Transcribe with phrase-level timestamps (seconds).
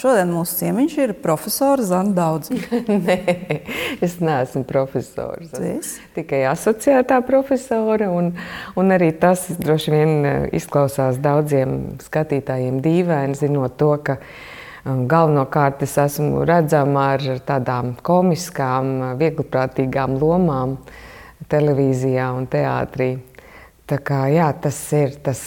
[0.00, 2.48] Šodien mūsu ciemiņš ir profesors Zana Daudz.
[3.06, 3.16] Nē,
[4.00, 5.50] es neesmu profesors.
[5.60, 5.90] Es?
[6.14, 8.08] Tikai asociētā profesora.
[8.08, 8.30] Un,
[8.80, 15.84] un arī tas droši vien eh, izklausās daudziem skatītājiem dīvaini, zinot to, ka um, galvenokārt
[15.84, 20.78] es esmu redzama ar tādām komiskām, viegliprātīgām lomām
[21.52, 23.12] televīzijā un teātrī.
[23.84, 25.44] Tā kā, jā, tas ir tas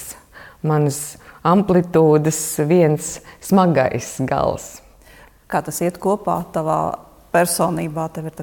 [0.62, 4.78] mans amplitūdas viens smagais gals.
[5.52, 6.80] Kā tas iet kopā tavā
[7.36, 8.08] personībā?
[8.16, 8.38] Tev ir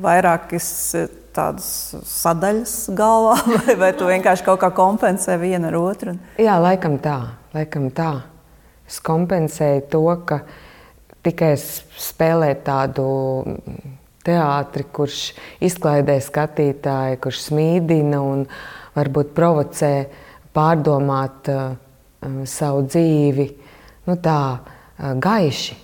[0.00, 1.68] vairākas eh, tādas
[2.08, 6.16] sadaļas galvā, vai, vai tu vienkārši kaut kā kompensē vienu ar otru?
[6.40, 7.18] Jā, laikam tā.
[7.52, 8.12] Laikam tā.
[8.88, 10.42] Es kompensēju to, ka
[11.24, 13.04] tikai spēlēt tādu
[14.26, 15.20] teātri, kurš
[15.64, 18.44] izklaidē skatītāju, kurš smīdina un
[18.96, 19.92] varbūt provocē
[20.54, 21.72] pārdomāt uh,
[22.48, 23.48] savu dzīvi
[24.06, 24.38] nu, tā
[24.98, 25.76] gaiši,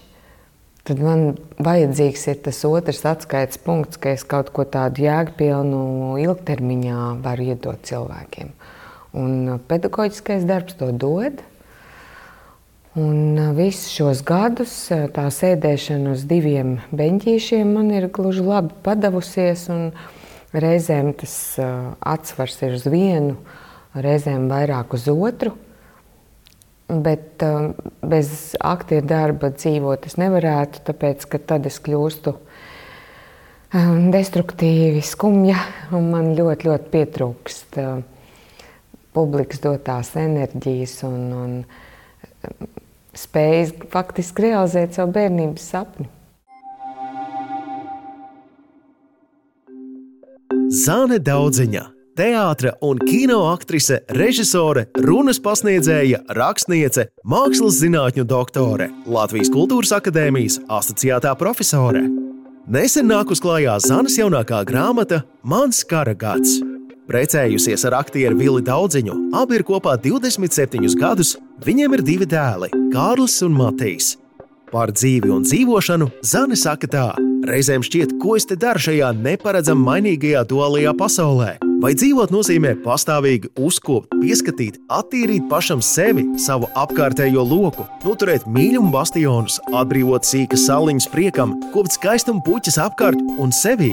[0.89, 1.25] tad man
[1.61, 7.83] vajadzīgs ir tas otrs atskaites punkts, ka es kaut ko tādu jēgpilnu ilgtermiņā varu iedot
[7.89, 8.53] cilvēkiem.
[9.19, 11.43] Un pedagoģiskais darbs to dod.
[12.99, 14.73] Un visus šos gadus
[15.15, 19.69] tā sēdēšana uz diviem beņķīšiem man ir gluži labi padavusies.
[20.49, 21.35] Reizēm tas
[22.01, 23.37] atsvars ir uz vienu,
[23.95, 25.53] reizēm vairāk uz otru.
[26.89, 32.33] Bet um, bez aktieru darba dzīvot es nevarētu, tāpēc ka tad es kļūstu
[33.77, 35.59] um, destruktīvi, skumja,
[35.93, 37.99] un man ļoti, ļoti pietrūkst uh,
[39.13, 42.73] publikas dotās enerģijas un, un um,
[43.13, 46.09] spējas faktiski realizēt savu bērnības sapni.
[50.73, 59.95] Zāne Daudziņa teātris un kino aktrise, režisore, runas pasniedzēja, rakstniece, mākslas zinātņu doktore, Latvijas Kultūras
[59.95, 62.03] Akadēmijas asociētā profesore.
[62.69, 66.59] Nesen nākus klajā Zanas jaunākā grāmata Mans kara gads.
[67.09, 73.39] Precējusies ar aktieru Vili Daudziņu, abi ir kopā 27 gadus, viņiem ir divi dēli, Kārlis
[73.47, 74.17] un Matīs.
[74.69, 77.07] Par dzīvi un dzīvošanu Zane saka tā:
[77.49, 81.55] Reizēm šķiet, ko es te daru šajā neparedzami mainīgajā duālajā pasaulē.
[81.79, 89.61] Vai dzīvot nozīmē pastāvīgi uzkopt, pieskatīt, attīrīt pašam sevi, savu apkārtējo loku, noturēt mīlumu bastionus,
[89.71, 93.93] atbrīvot sīkas saliņas priekam, kopt skaistumu puķis apkārt un sevi.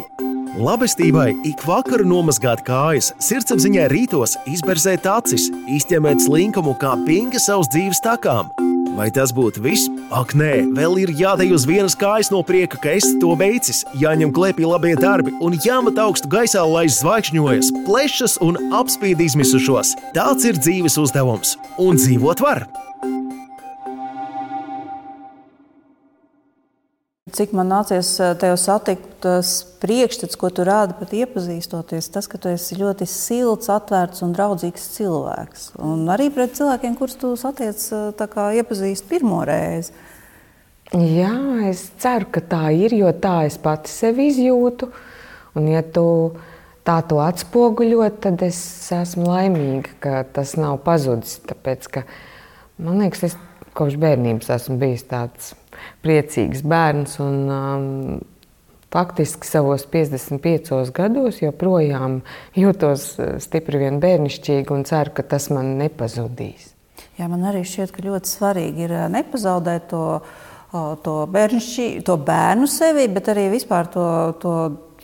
[0.58, 8.02] Labestībai ik vakaru nomazgāt kājas, sirdsapziņā rītos izberzēt acis, izķemēt slinkumu kā pinga savas dzīves
[8.02, 8.50] takām
[8.96, 9.90] Vai tas būtu viss?
[10.16, 14.32] Ak, nē, vēl ir jādej uz vienas kājas no prieka, ka esi to veicis, jāņem
[14.36, 19.98] klēpī labie darbi un jāmet augstu gaisā, lai zvaigžņojas, plešas un apspīd izmisušos.
[20.16, 22.70] Tāds ir dzīves uzdevums, un dzīvot var!
[27.36, 29.50] Cik man nācies eh, tevi satikt, tas
[29.82, 34.86] priekšstats, ko tu rādi pat iepazīstoties, tas, ka tu esi ļoti silts, atvērts un draudzīgs
[34.94, 35.66] cilvēks.
[35.84, 39.92] Un arī pret cilvēkiem, kurus tu satiec, eh, iepazīst pirmo reizi.
[40.96, 41.34] Jā,
[41.68, 44.88] es ceru, ka tā ir, jo tā es pati sevi izjūtu.
[45.58, 46.06] Un, ja tu
[46.88, 48.60] tā to atspoguļo, tad es
[48.96, 51.40] esmu laimīga, ka tas nav pazudis.
[51.50, 52.06] Tāpēc, ka,
[52.80, 53.38] man liekas, es
[53.76, 55.52] kopš bērnības esmu bijis tāds
[56.06, 57.20] priecīgs bērns.
[57.24, 58.24] Un, um,
[58.96, 62.22] faktiski savos 55 gados joprojām
[62.56, 66.72] jūtos uh, stipri vien bērnišķīgi un ceru, ka tas man nepazudīs.
[67.20, 70.06] Jā, man arī šķiet, ka ļoti svarīgi ir uh, nepazaudēt to,
[71.04, 74.06] to, bērnišķi, to bērnu sevi, bet arī vispār to,
[74.44, 74.56] to,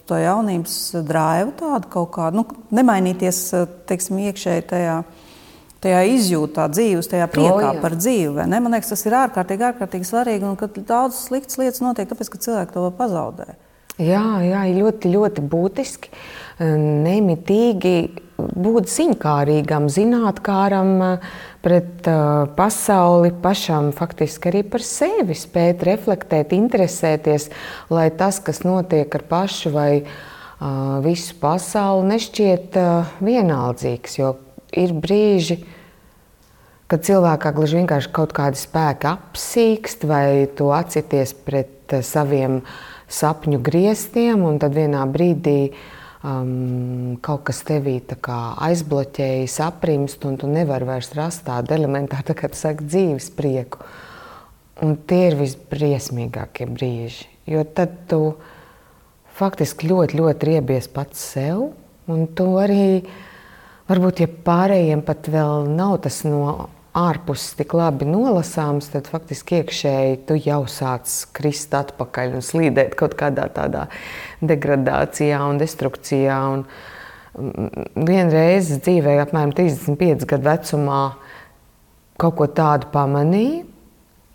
[0.07, 0.77] to jaunības
[1.07, 5.01] drāvu tādu kaut kādu, nu, nemainīties, uh, teiksim, iekšēji tajā
[5.81, 8.45] tajā izjūtā dzīves, tajā priekā o, par dzīvi.
[8.51, 10.47] Man liekas, tas ir ārkārtīgi, ārkārtīgi svarīgi.
[10.47, 13.53] Un kad daudzas sliktas lietas notiek, tāpēc, ka cilvēki to pazaudē.
[14.01, 16.11] Jā, jā, ļoti, ļoti būtiski.
[16.61, 17.95] Nemitīgi
[18.41, 20.91] būt ziņkārīgam, zinātnām
[21.61, 27.49] pret uh, pasauli, pašam faktiski arī par sevi spēt reflektēt, interesēties,
[27.93, 32.79] lai tas, kas notiek ar pašu vai uh, visu pasauli, nešķiet
[33.21, 34.17] vienaldzīgs.
[34.21, 34.33] Jo
[34.77, 35.80] ir brīži, kad
[36.99, 42.61] cilvēkā gluži vienkārši kaut kādi spēki apsīkst, vai tu atsities pret eh, saviem
[43.11, 50.87] sapņu griestiem, un tad vienā brīdī um, kaut kas tevī aizbloķējas, aprimst, un tu nevari
[50.87, 53.83] vairs rast tādu elementāru, tā kā tu saki, dzīves prieku.
[54.81, 58.21] Un tie ir visbriesmīgākie brīži, jo tad tu
[59.37, 61.67] faktiski ļoti, ļoti riebies pats sev,
[62.11, 63.03] un tu arī
[63.91, 70.17] Varbūt, ja pārējiem pat vēl nav tas no ārpus tik labi nolasāms, tad faktiski iekšēji
[70.27, 73.85] tu jau sāc krist atpakaļ un slīdēt kaut kādā tādā
[74.43, 76.39] degradācijā un destrukcijā.
[76.55, 76.65] Un
[77.37, 81.03] mm, vienreiz dzīvē, apmēram 35 gadu vecumā,
[82.19, 83.63] kaut ko tādu pamanīju.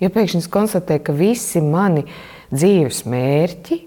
[0.01, 2.05] Ja pēkšņi es konstatēju, ka visi mani
[2.53, 3.86] dzīves mērķi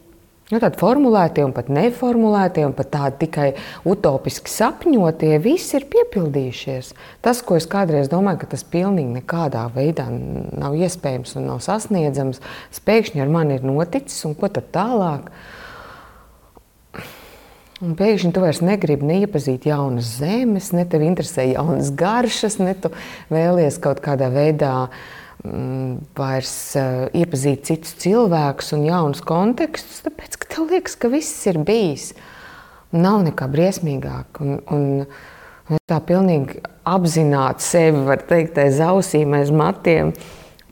[0.49, 3.49] Nu, tādi formulētie un pat neformulētie, un pat tādi tikai
[3.85, 6.95] utopiski sapņotie, visi ir piepildījušies.
[7.21, 12.41] Tas, ko es kādreiz domāju, ka tas pilnīgi nekādā veidā nav iespējams un nav sasniedzams,
[12.81, 15.29] pēkšņi ar mani ir noticis, un ko tad tālāk?
[17.85, 22.89] Un pēkšņi tu vairs negribi neiepazīt jaunas zemes, ne tevi interesē jaunas garšas, ne tu
[23.29, 24.99] vēlies kaut kādā veidā uh,
[25.43, 31.61] vairs uh, iepazīt citus cilvēkus un jaunus kontekstus, tāpēc ka tev liekas, ka viss ir
[31.63, 32.11] bijis.
[32.91, 34.41] Nav nekā briesmīgāk.
[34.43, 35.05] Un, un
[35.69, 36.59] es tā pilnīgi
[36.89, 40.11] apzināti sevi, var teikt, aiz ausīm, aiz matiem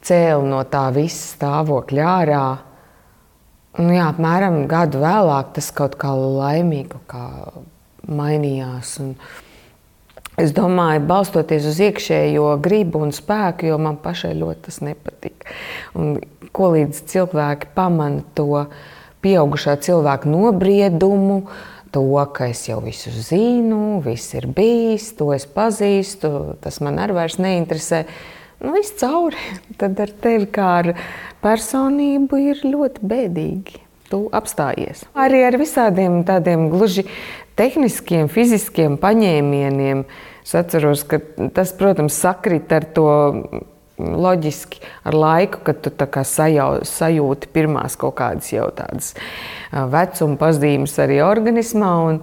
[0.08, 2.46] cēlu no tā visa stāvokļa ārā.
[3.78, 7.26] Un, jā, apmēram gadu vēlāk tas kaut kā laimīgi kaut kā
[8.10, 8.98] mainījās.
[9.04, 9.14] Un,
[10.38, 15.48] Es domāju, balstoties uz iekšējo gribu un spēku, jo man pašai ļoti tas nepatīk.
[15.98, 16.20] Un,
[16.54, 18.68] ko līdz cilvēki pamana to
[19.26, 21.40] pieaugušā cilvēka nobriedumu,
[21.90, 22.04] to,
[22.38, 26.32] ka es jau visu zinu, viss ir bijis, to es pazīstu,
[26.62, 28.04] tas man arī vairs neinteresē.
[28.62, 29.42] Nu, viss cauri.
[29.82, 30.92] Tad ar tevi kā ar
[31.42, 33.84] personību ir ļoti bēdīgi.
[34.08, 35.02] Tu apstājies.
[35.18, 37.10] Arī ar visādiem tādiem gluži
[37.60, 40.06] tehniskiem, fiziskiem paņēmieniem.
[40.48, 41.18] Es atceros, ka
[41.52, 43.10] tas, protams, sakrit ar to
[44.00, 45.92] loģiski ar laiku, kad tu
[46.24, 49.10] sajau, sajūti pirmās kaut kādas jau tādas
[49.74, 51.90] vecuma pazīmes arī organismā.
[52.08, 52.22] Un,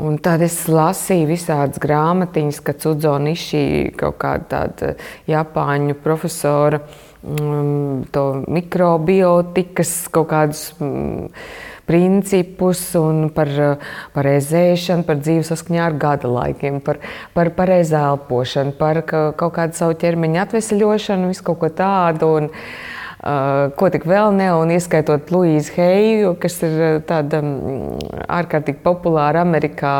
[0.00, 3.64] un tad es lasīju visādas grāmatiņas, kad Cudzoniši
[4.00, 4.94] kaut kāda tāda
[5.28, 6.80] Japāņu profesora
[7.20, 10.70] um, to mikrobiotikas kaut kādus.
[10.80, 11.28] Um,
[11.92, 12.86] principus
[13.36, 13.50] par,
[14.14, 17.02] par ēzēšanu, par dzīves saskaņā ar gada laikiem, par,
[17.36, 22.32] par pareizu elpošanu, par kaut kādu savu ķermeņa atvesaļošanu, visu kaut ko tādu.
[22.40, 22.91] Un, Uh,
[23.78, 27.38] ko tik vēl ne, un ieskaitot Luīzu Heiju, kas ir uh, tāda
[28.26, 29.94] ārkārtīgi populāra Amerikā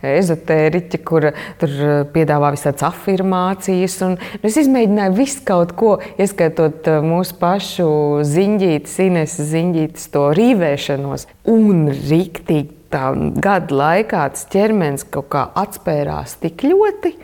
[0.00, 1.28] ezotēriķa, kur
[1.60, 3.98] tur uh, piedāvā visādas afirmācijas.
[4.06, 7.90] Un, es izmēģināju visu kaut ko, ieskaitot uh, mūsu pašu
[8.28, 13.10] ziņģītes, Ines ziņģītes to rīvēšanos un riktīgi tā
[13.42, 17.16] gada laikā tas ķermenis kaut kā atspērās tik ļoti,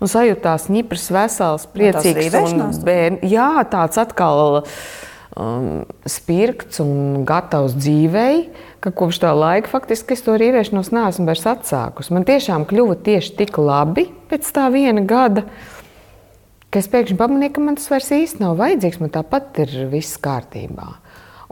[0.00, 2.80] un sajūtās ņiprs, vesels, priecīgs.
[2.86, 4.60] Bērn, jā, tāds atkal
[5.36, 8.46] um, spirgts un gatavs dzīvei,
[8.84, 12.14] ka kopš tā laika faktiski es to rīvēšanos neesmu vairs atsākusi.
[12.16, 15.46] Man tiešām kļuva tieši tik labi pēc tā viena gada.
[16.76, 18.98] Es pēkšņi pamanīju, ka man tas vairs īsti nav vajadzīgs.
[19.00, 20.90] Man tāpat ir viss kārtībā.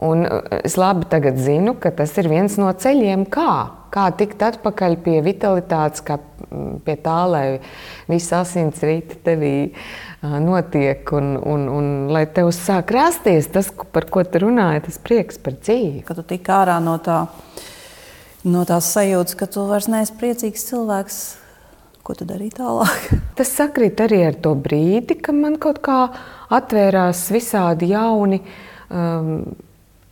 [0.03, 1.05] Un uh, es labi
[1.39, 6.81] zinu, ka tas ir viens no ceļiem, kā kā tikt atpakaļ pie vitalitātes, kā mm,
[6.85, 7.45] pie tā, lai
[8.09, 9.55] viss asins rīti tevī
[10.43, 15.39] notiek un, un, un lai tev sāk rasties tas, par ko tu runāji, tas prieks
[15.41, 16.03] par dzīvi.
[16.07, 17.23] Kad tu tik ārā no, tā,
[18.47, 21.19] no tās sajūtas, ka tu vairs neesi priecīgs cilvēks,
[22.05, 23.11] ko tu darīji tālāk?
[23.37, 25.99] Tas sakrīt arī ar to brīdi, kad man kaut kā
[26.53, 28.41] atvērās visādi jauni
[28.93, 29.39] um,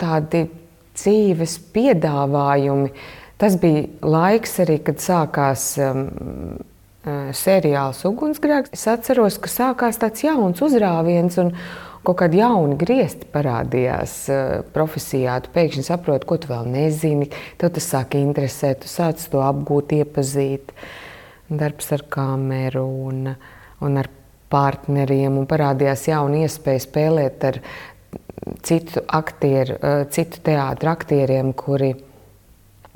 [0.03, 0.45] tādi
[0.93, 2.91] dzīves piedāvājumi.
[3.41, 6.03] Tas bija laiks arī, kad sākās um,
[7.03, 8.75] uh, seriāls Ugunsgrēks.
[8.75, 11.39] Es atceros, ka sākās tāds jauns uzrāviens.
[11.43, 11.55] Un,
[12.03, 14.39] Kaut kādi jauni griezti parādījās uh,
[14.75, 15.37] profesijā.
[15.39, 17.29] Tu pēkšņi saproti, ko tu vēl nezini.
[17.61, 20.73] Tev tas sāk interesēt, tu sāc to apgūt, iepazīt.
[21.47, 23.31] Darbs ar kameru un,
[23.87, 24.11] un ar
[24.51, 25.39] partneriem.
[25.39, 27.61] Un parādījās jauna iespēja spēlēt ar
[28.65, 31.93] citu aktieru, uh, citu teātru aktieriem, kuri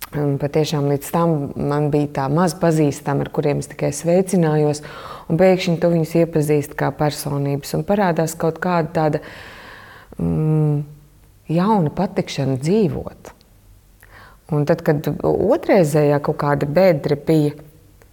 [0.08, 4.80] Patiešām līdz tam man bija tā maz pazīstama, ar kuriem es tikai sveicinājos,
[5.28, 9.22] un pēkšņi tu viņus iepazīsti kā personības, un parādās kaut kāda tāda
[10.16, 10.78] mm,
[11.52, 13.34] jauna patikšana dzīvot.
[14.56, 17.58] Un tad, kad otrreizējā kaut kāda bedra bija,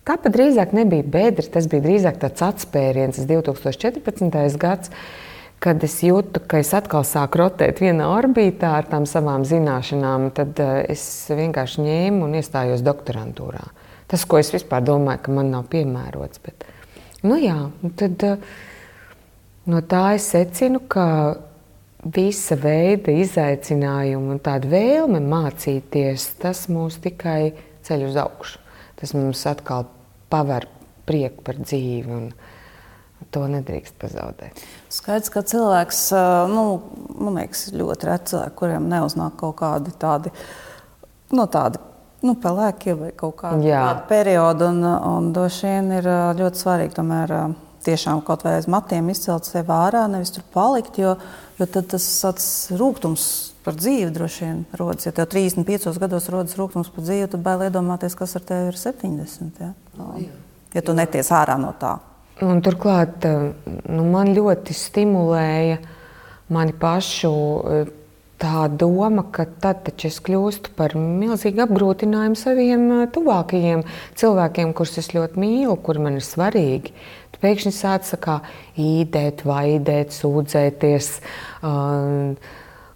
[0.02, 4.58] tā pat drīzāk nebija bedra, tas bija drīzāk tāds atspēriens, 2014.
[4.58, 4.90] gads
[5.64, 10.60] kad es jūtu, ka es atkal sāku rotēt vienā orbītā ar tām savām zināšanām, tad
[10.60, 13.64] eh, es vienkārši ņēmu un iestājos doktorantūrā.
[14.10, 16.42] Tas, ko es vispār domāju, ka man nav piemērots.
[16.44, 16.66] Bet,
[17.24, 17.56] nu jā,
[17.96, 18.44] tad, eh,
[19.72, 21.06] no tā es secinu, ka
[22.04, 27.54] visa veida izaicinājumi un tāda vēlme mācīties, tas mūs tikai
[27.88, 28.60] ceļ uz augšu.
[29.00, 29.88] Tas mums atkal
[30.32, 30.68] paver
[31.08, 32.20] prieku par dzīvi.
[33.32, 34.60] To nedrīkst pazaudēt.
[35.04, 35.98] Skaidrs, ka cilvēks,
[36.48, 36.62] nu,
[37.20, 40.30] man liekas, ļoti reti cilvēki, kuriem neuznāk kaut kādi tādi,
[41.36, 41.76] nu, tādi
[42.24, 43.60] nu, pelēki vai kaut kāda
[44.08, 44.70] perioda.
[44.72, 46.08] Un, un droši vien ir
[46.38, 47.34] ļoti svarīgi tomēr
[47.84, 51.18] tiešām kaut vai aiz matiem izcelt sevi ārā, nevis tur palikt, jo,
[51.58, 53.26] jo tad tas rūkums
[53.68, 55.04] par dzīvi droši vien rodas.
[55.04, 58.80] Ja tev 35 gados rodas rūkums par dzīvi, tad bail iedomāties, kas ar tevi ir
[58.80, 59.60] 70.
[59.60, 59.74] Ja,
[60.78, 61.98] ja tu neties ārā no tā.
[62.42, 65.76] Un turklāt nu, man ļoti stimulēja
[66.54, 67.30] mani pašu
[68.42, 73.84] tā doma, ka tad es kļūstu par milzīgu apgrūtinājumu saviem tuvākajiem
[74.18, 76.90] cilvēkiem, kurus es ļoti mīlu, kuri man ir svarīgi.
[77.30, 78.10] Tu pēkšņi sāc
[78.74, 81.10] īdēt, vaidēt, sūdzēties.
[81.62, 82.34] Uh,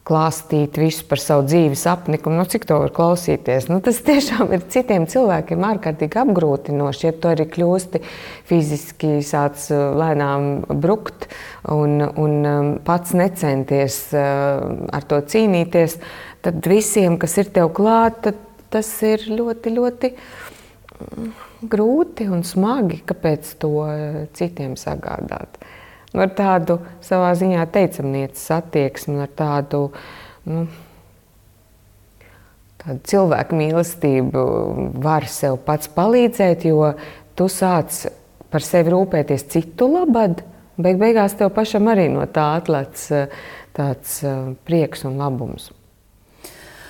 [0.09, 3.69] klāstīt visu par savu dzīves apnikumu, nu, cik to var klausīties.
[3.69, 7.07] Nu, tas tiešām ir citiem cilvēkiem ārkārtīgi apgrūtinoši.
[7.09, 8.03] Ja tu arī kļūsti
[8.49, 10.49] fiziski, sāc uh, lēnām
[10.81, 11.29] brukt
[11.69, 14.65] un, un um, pats necenties uh,
[14.97, 15.99] ar to cīnīties,
[16.45, 18.31] tad visiem, kas ir tev klāt,
[18.73, 21.33] tas ir ļoti, ļoti mm,
[21.69, 25.61] grūti un smagi, kāpēc to uh, citiem sagādāt
[26.17, 29.83] ar tādu savā ziņā teicamnieces attieksmi, ar tādu,
[30.49, 30.67] nu,
[32.83, 34.45] tādu cilvēku mīlestību
[35.05, 36.93] var sev pats palīdzēt, jo
[37.39, 38.07] tu sāc
[38.49, 40.45] par sevi rūpēties citu labad,
[40.81, 43.05] bet beigās tev pašam arī no tā atlec
[43.77, 44.23] tāds
[44.67, 45.69] prieks un labums.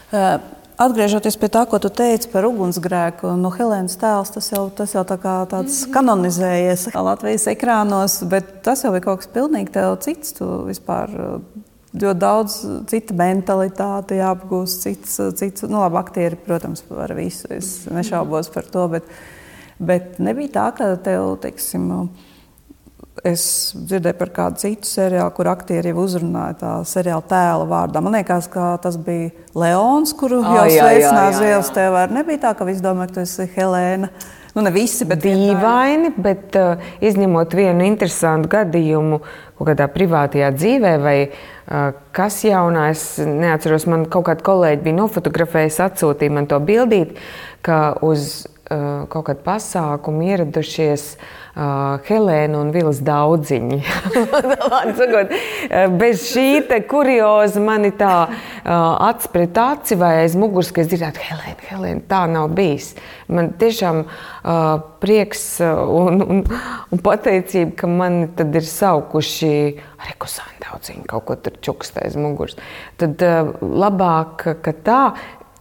[0.08, 0.57] Uh.
[0.78, 5.02] Atgriežoties pie tā, ko tu teici par ugunsgrēku, no Helēnas tēls, tas jau, tas jau
[5.02, 5.94] tā tāds mhm.
[5.97, 10.37] kanonizējies Latvijas ekrānos, bet tas jau ir kaut kas pilnīgi cits.
[10.38, 11.16] Tu vispār
[11.99, 12.61] ļoti daudz
[12.92, 17.50] cita mentalitāte jāapgūst, cits, cits nu labi, aktieri, protams, par visu.
[17.58, 19.11] Es nešaubos par to, bet,
[19.82, 21.90] bet nebija tā, ka tev, teiksim,
[23.26, 23.42] Es
[23.75, 28.02] dzirdēju par kādu citu seriālu, kur aktieri jau uzrunāja tā seriāla tēla vārdā.
[28.04, 32.04] Man liekas, ka tas bija Leons, kuru oh, jau sveicināja Zielas tēvā.
[32.14, 34.10] Nebija tā, ka visi domā, ka tu esi Helēna.
[34.54, 39.20] Nu, ne visi, bet dīvaini, bet uh, izņemot vienu interesantu gadījumu
[39.58, 44.98] kaut kādā privātajā dzīvē, vai uh, kas jaunā, es neatceros, man kaut kāda kolēģi bija
[44.98, 47.18] nofotografējusi, atsūtīja man to bildīt,
[47.66, 53.78] ka uz kaut kādu pasākumu ieradušies uh, Helēna un Vils daudziņi.
[54.98, 55.32] sakot,
[55.98, 61.25] bez šī kurioza mani tā uh, acis pret aci vai aiz muguras, ka es dzirdētu,
[61.30, 62.92] Helēna, Helēna, tā nav bijis.
[63.32, 64.60] Man tiešām uh,
[65.02, 66.44] prieks un, un,
[66.92, 69.52] un pateicība, ka mani tad ir saukuši
[69.98, 72.58] arī kusāni daudziņi, kaut ko tur čukst aiz muguras.
[73.00, 75.02] Tad uh, labāk, ka tā,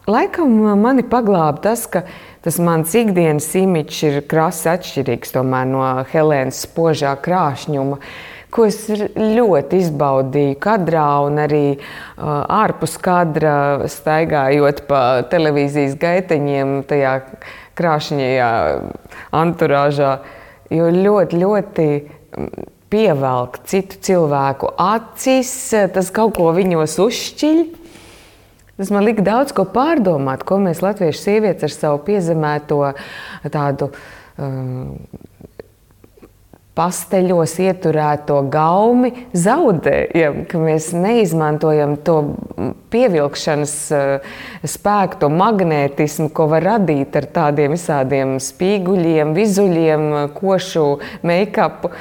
[0.07, 2.05] laikam mani paglāba tas, ka
[2.47, 5.33] tas mans ikdienas imidžs ir krasi atšķirīgs
[5.67, 7.97] no Helēnas spožā krāšņuma.
[8.47, 11.81] Ko es ļoti izbaudīju kadrā, un arī uh,
[12.47, 17.17] ārpus kadra staigājot pa televīzijas gaiteņiem, tajā
[17.75, 18.51] krāšņajā
[19.35, 20.13] anturāžā.
[20.71, 21.89] Jo ļoti, ļoti
[22.87, 25.51] pievelk citu cilvēku acis,
[25.91, 27.61] tas kaut ko viņos uzšķiļ.
[28.77, 32.77] Tas man lika daudz ko pārdomāt, ko mēs latviešu sievietes ar savu piezemēto
[33.49, 33.89] tādu
[34.37, 34.91] um,
[36.77, 42.19] pasteļos ieturēto gaumi zaudējam, ka mēs neizmantojam to
[42.93, 50.07] pievilkšanas uh, spēku, to magnētismu, ko var radīt ar tādiem visādiem spīguļiem, vizuļiem,
[50.37, 50.85] košu
[51.25, 51.95] make-upu.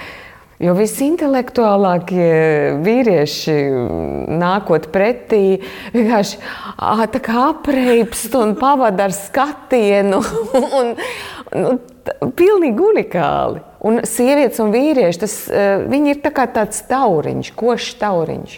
[0.56, 3.56] Jo visintelektuālākie vīrieši
[4.40, 5.58] nākot pretī,
[5.92, 6.38] vienkārši
[7.12, 10.22] tā kā apreipst un pavada ar skatienu.
[10.80, 10.94] Un,
[11.56, 11.75] nu,
[12.36, 13.62] pilnīgi unikāli.
[13.86, 15.36] Un sievietes un vīrieši, tas,
[15.86, 18.56] viņi ir tā tāds tauriņš, košs tauriņš.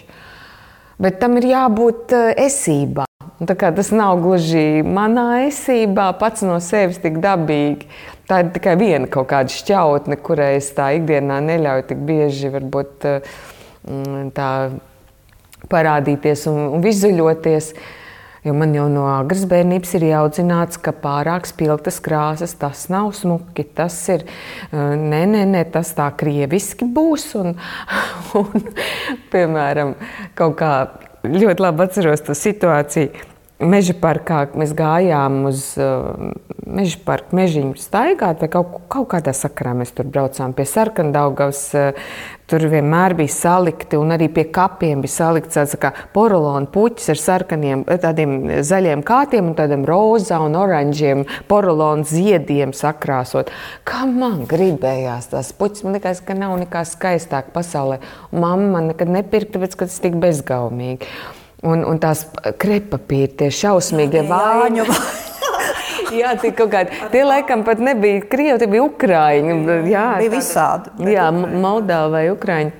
[0.99, 3.05] Bet tam ir jābūt esībā.
[3.39, 7.87] Tas nav gluži manā esībā, pats no sevis tik dabīgi.
[8.29, 13.07] Tā ir tikai viena kaut kāda šķautne, kurai es tā ikdienā neļauju tik bieži varbūt,
[13.89, 14.49] mm, tā
[15.71, 17.71] parādīties un, un vizuļoties.
[18.45, 23.65] Jo man jau no agras bērnības ir audzināts, ka pārāk spilgtas krāsas tas nav smuki.
[23.65, 24.23] Tas ir
[24.71, 27.33] nē, nē, nē, tas tā krieviski būs.
[27.41, 27.57] Un,
[28.39, 28.69] un,
[29.33, 29.97] piemēram,
[30.39, 30.71] kaut kā
[31.25, 33.27] ļoti labi atceros to situāciju
[33.59, 36.31] meža parkā mēs gājām uz uh,
[36.65, 41.63] meža parku, mežiņu staigāt, vai kaut, kaut kādā sakarā mēs tur braucām pie sarkandaugavas.
[41.75, 42.11] Uh,
[42.49, 47.19] tur vienmēr bija salikti, un arī pie kapiem bija salikts tāds kā porolona puķis ar
[47.21, 48.31] sarkaniem, tādiem
[48.65, 53.51] zaļiem kātiem un tādiem rozā un oranžiem porolona ziediem sakrāsot.
[53.85, 57.99] Kā man gribējās tās puķis, man liekas, ka nav nekā skaistāk pasaulē.
[58.33, 61.05] Mamma man nekad nepirka, tāpēc, ka tas tik bezgaumīgi.
[61.67, 62.23] Un, un tās
[62.61, 64.85] krepapīri, tie šausmīgie vāņu.
[66.19, 66.95] Jā, tie kaut kādi.
[67.13, 69.55] Tie laikam pat nebija krievi, tie bija ukrāņi.
[69.91, 70.93] Jā, bija visādi.
[71.13, 72.75] Jā, Moldāva vai ukrāņi.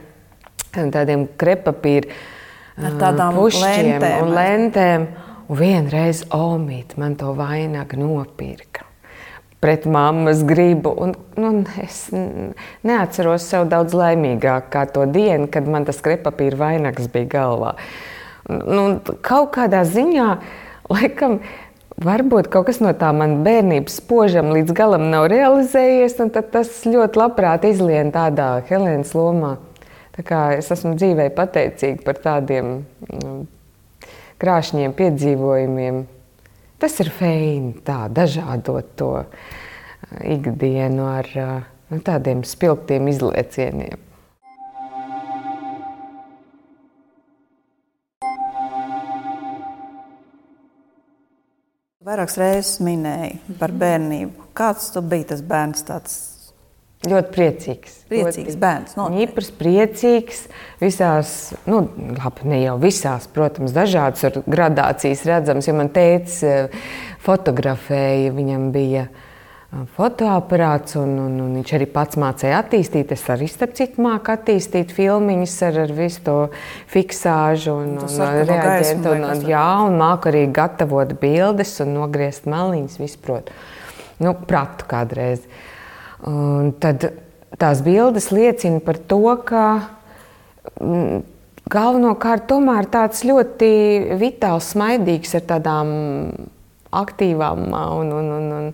[0.74, 2.14] Tādiem krepapīri.
[2.80, 4.22] Ar tādām lentēm.
[4.24, 5.10] Un lentēm.
[5.50, 8.86] Un vienreiz Omīt man to vainagu nopirka
[9.60, 10.94] pret mammas gribu.
[10.98, 12.08] Un, nu, es
[12.88, 17.74] neatceros sev daudz laimīgāk kā to dienu, kad man tas krepapīra vainags bija galvā.
[18.50, 18.84] Nu,
[19.22, 20.28] kaut kādā ziņā,
[20.90, 21.38] laikam,
[22.02, 27.22] varbūt kaut kas no tā man bērnības spožam līdz galam nav realizējies, un tas ļoti
[27.22, 29.58] labprāt izlien tādā Helēnas lomā.
[30.18, 32.74] Tā kā es esmu dzīvē pateicīga par tādiem
[33.22, 33.36] nu,
[34.42, 36.04] krāšņiem piedzīvojumiem.
[36.80, 39.14] Tas ir feini, tā dažādot to
[40.26, 44.09] ikdienu ar nu, tādiem spilgtiem izliecieniem.
[52.10, 54.48] Vairākas reizes minēji par bērnību.
[54.58, 55.84] Kāds tu biji tas bērns?
[55.86, 56.14] Tāds?
[57.06, 58.00] Ļoti priecīgs.
[58.10, 58.96] Priecīgs ļoti, bērns.
[59.28, 60.40] Īpaši priecīgs.
[60.82, 61.34] Visās,
[61.70, 61.84] nu,
[62.18, 65.70] labi, ne jau visās, protams, dažādas gradācijas redzamas.
[65.70, 66.82] Ja man teica, eh,
[67.22, 69.29] fotografēja, viņam bija ielikās
[69.70, 73.12] fotoaparāts, un, un, un viņš arī pats mācīja attīstīt.
[73.14, 76.38] Es arī starp citu māku attīstīt filmiņas ar, ar visu to
[76.90, 79.14] fiksāžu un, un, un reaģentu.
[79.14, 83.52] Un, un, jā, un māku arī gatavot bildes un nogriezt maliņas, visprot.
[84.20, 85.46] Nu, pratu kādreiz.
[86.28, 87.06] Un tad
[87.62, 89.66] tās bildes liecina par to, ka
[90.82, 91.22] mm,
[91.70, 93.70] galvenokārt tomēr tāds ļoti
[94.18, 95.94] vitāls, smaidīgs ar tādām
[96.90, 98.74] aktīvām un, un, un, un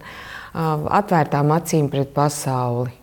[0.56, 2.94] atvērtām acīm pret pasauli.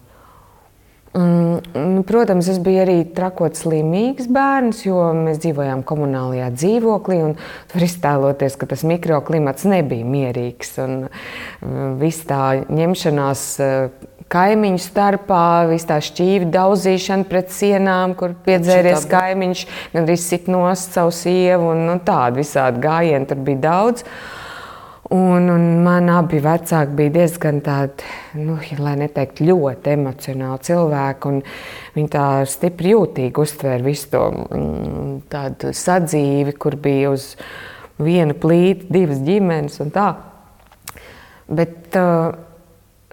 [1.12, 7.18] Un, protams, es biju arī trakot slimīgs bērns, jo mēs dzīvojām komunālajā dzīvoklī.
[7.68, 10.78] Tur iztēloties, ka tas mikroklimats nebija mierīgs.
[12.00, 13.44] Viss tā ņemšanās
[14.32, 20.96] kaimiņu starpā, viss tā šķīvi daudzīšana pret sienām, kur piedzēries kaimiņš, gan arī sit nost
[20.96, 21.74] savu sievu.
[21.74, 24.06] Un, nu, tādu visādi gājienu tur bija daudz.
[24.06, 24.41] Uh,
[25.12, 28.06] Un, un man abi vecāki bija diezgan tādi,
[28.40, 31.32] nu, lai neteikt, ļoti emocionāli cilvēki.
[31.98, 37.34] Viņi tā stipri jūtīgi uztvēra visu to mm, sadzīvi, kur bija uz
[38.00, 40.06] viena plīta, divas ģimenes un tā.
[41.52, 42.32] Bet uh,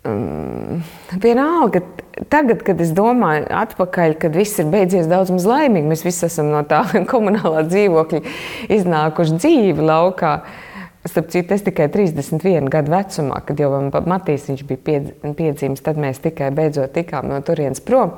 [0.07, 0.79] um,
[1.19, 1.83] vienalga,
[2.31, 6.53] tagad, kad es domāju atpakaļ, kad viss ir beidzies daudz maz laimīgi, mēs visi esam
[6.53, 8.23] no tā komunālā dzīvokļa
[8.79, 10.33] iznākuši dzīvi laukā.
[11.09, 13.71] Uh, Starp citu, es tikai 31 gadu vecumā, kad jau
[14.05, 18.13] Matīs bija piedzīvis, tad mēs tikai beidzot tikām no turienes prom.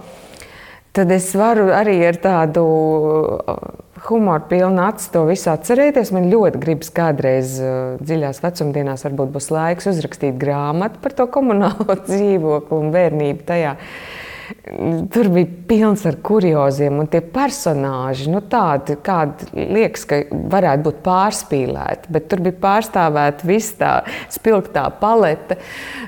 [0.92, 3.62] Tad es varu arī ar tādu uh,
[4.10, 6.12] humoru pilnu acu to visu atcerēties.
[6.12, 11.96] Man ļoti gribas kādreiz uh, dziļās vecumdienās, varbūt būs laiks uzrakstīt grāmatu par to komunālo
[12.10, 13.78] dzīvokli un bērnību tajā.
[15.12, 21.02] Tur bija pilns ar kurioziem, un tie personāļi, nu, tādi, kādi liekas, ka varētu būt
[21.06, 23.92] pārspīlēti, bet tur bija pārstāvēta visa tā
[24.34, 25.60] spilgtā palete,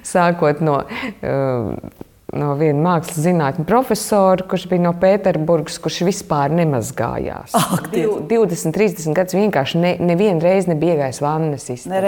[0.07, 0.81] sākot no.
[1.21, 2.01] Uh,
[2.33, 7.53] no viena mākslas zinātņu profesora, kurš bija no Pēterburgas, kurš vispār nemazgājās.
[7.57, 12.01] Ak, 20, 30 gadus vienkārši ne, nevienu reizi nebija iegājis vannas istabā.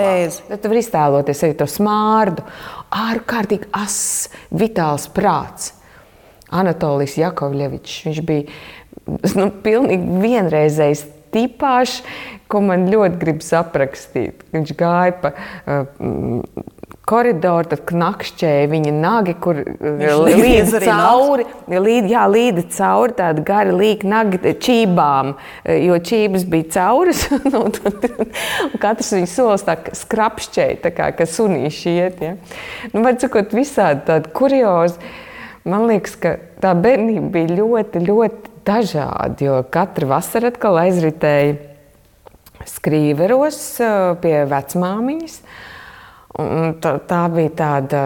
[0.50, 2.46] Tad tu vari iztēloties arī to smārdu,
[3.06, 5.76] ārkārtīgi ass, vitāls prāts.
[6.54, 8.00] Anatolijas Jakovļevičs.
[8.10, 8.46] Viņš bija
[9.40, 11.06] nu, pilnīgi vienreizējs
[11.36, 12.00] tipāžs,
[12.52, 14.46] ko man ļoti gribas aprakstīt.
[14.54, 16.46] Viņš gāja pa uh,
[17.06, 24.10] koridoru, tad knakšķēja viņa nagi, kur līdz cauri, līd, jā, līdi cauri tādi gari līki
[24.10, 25.36] nagi čībām,
[25.86, 28.00] jo čības bija cauras, un, un,
[28.70, 32.34] un katrs viņa solis tā skrapšķēja, tā kā, ka sunīši iet, ja.
[32.94, 35.14] Nu, var cikot visādi tādi kuriozi.
[35.66, 39.40] Man liekas, ka tā bērnība bija ļoti, ļoti dažāda.
[39.42, 41.56] Jo katru vasaru atkal aizritēja
[42.70, 43.60] skrīveros
[44.22, 45.40] pie vecmāmiņas.
[46.42, 48.04] Un tā, tā bija tāda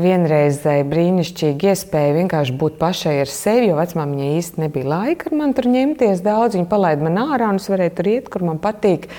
[0.00, 5.56] vienreizēja brīnišķīga iespēja vienkārši būt pašai ar sevi, jo vecmāmiņai īsti nebija laika ar mani
[5.58, 6.56] tur ņemties daudz.
[6.58, 9.10] Viņa palaida man ārā un es varēju tur iet, kur man patīk.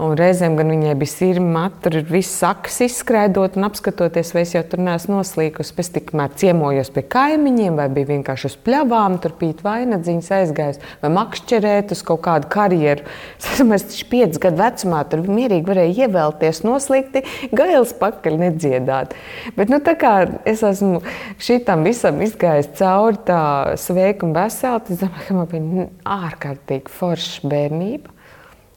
[0.00, 4.54] Un reizēm gan viņai bija sirma, tur ir viss sakas izskrēdot un apskatoties, vai es
[4.54, 5.74] jau tur neesmu noslīkusi.
[5.82, 11.10] Es tikmēr ciemojos pie kaimiņiem, vai bija vienkārši uz pļavām, tur pīt vainagdziņas aizgājis, vai
[11.18, 13.04] makšķerēt uz kaut kādu karjeru.
[13.72, 17.22] Es taču piecus gadu vecumā tur mierīgi varēju ievēlties, noslīgti,
[17.56, 19.14] gails pakaļ nedziedāt.
[19.56, 20.12] Bet, nu, tā kā
[20.48, 21.00] es esmu
[21.42, 23.42] šitam visam izgājis cauri tā
[23.80, 28.21] sveika un vesela, tad es domāju, ka man bija ārkārtīgi forša bērnība.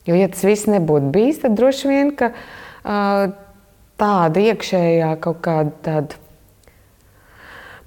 [0.06, 3.26] Jo, ja tas viss nebūtu bijis, tad droši vien ka, uh,
[4.00, 6.22] tāda iekšējā kaut kāda tāda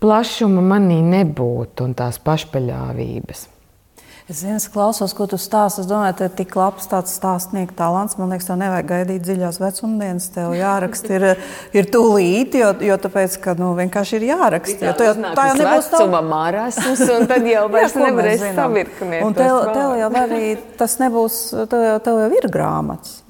[0.02, 3.46] plašuma manī nebūtu un tās pašpaļāvības.
[4.28, 5.80] Es zinu, klausos, ko tu stāsti.
[5.80, 8.18] Es domāju, ka tik labs tāds stāstnieku talants.
[8.20, 10.26] Man liekas, tev nevajag gaidīt dziļās vecumdienas.
[10.34, 11.24] Tev jāraksta ir,
[11.72, 14.90] ir tūlīt, jo, jo tāpēc, ka nu, vienkārši ir jāraksta.
[14.90, 19.24] Jo, tā, tā jau nebūs tā marasms, un tad jau vairs nevarēs savirknēt.
[19.24, 20.44] Un tev, tev jau arī
[20.76, 21.40] tas nebūs,
[21.72, 23.22] tev tev jau ir grāmatas.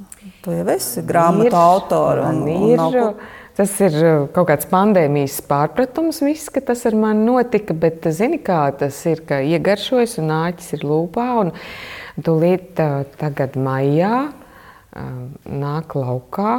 [0.42, 2.32] Tu jau esi grāmatu autora.
[2.32, 2.98] Un, un, un nav,
[3.58, 7.74] Tas ir uh, kaut kāds pandēmijas pārpratums, viss, ka tas ar mani notika.
[7.74, 11.24] Bet, uh, zini, kā tas ir, ka iegaršojas un nāķis ir lūpā.
[11.42, 11.50] Un
[12.22, 14.28] tūlīt uh, tagad maijā
[14.98, 16.52] nāk laukā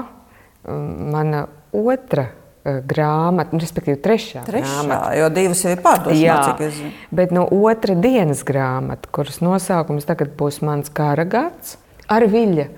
[0.70, 1.42] mana
[1.76, 2.28] otra
[2.64, 5.10] grāmata, nu, respektīvi, trešā, trešā grāmata.
[5.18, 6.20] Jo divas jau ir pārdotas.
[6.22, 6.78] Jā, es...
[7.16, 11.76] bet no otra dienas grāmata, kuras nosaukums tagad būs mans karagats
[12.08, 12.70] ar viļņu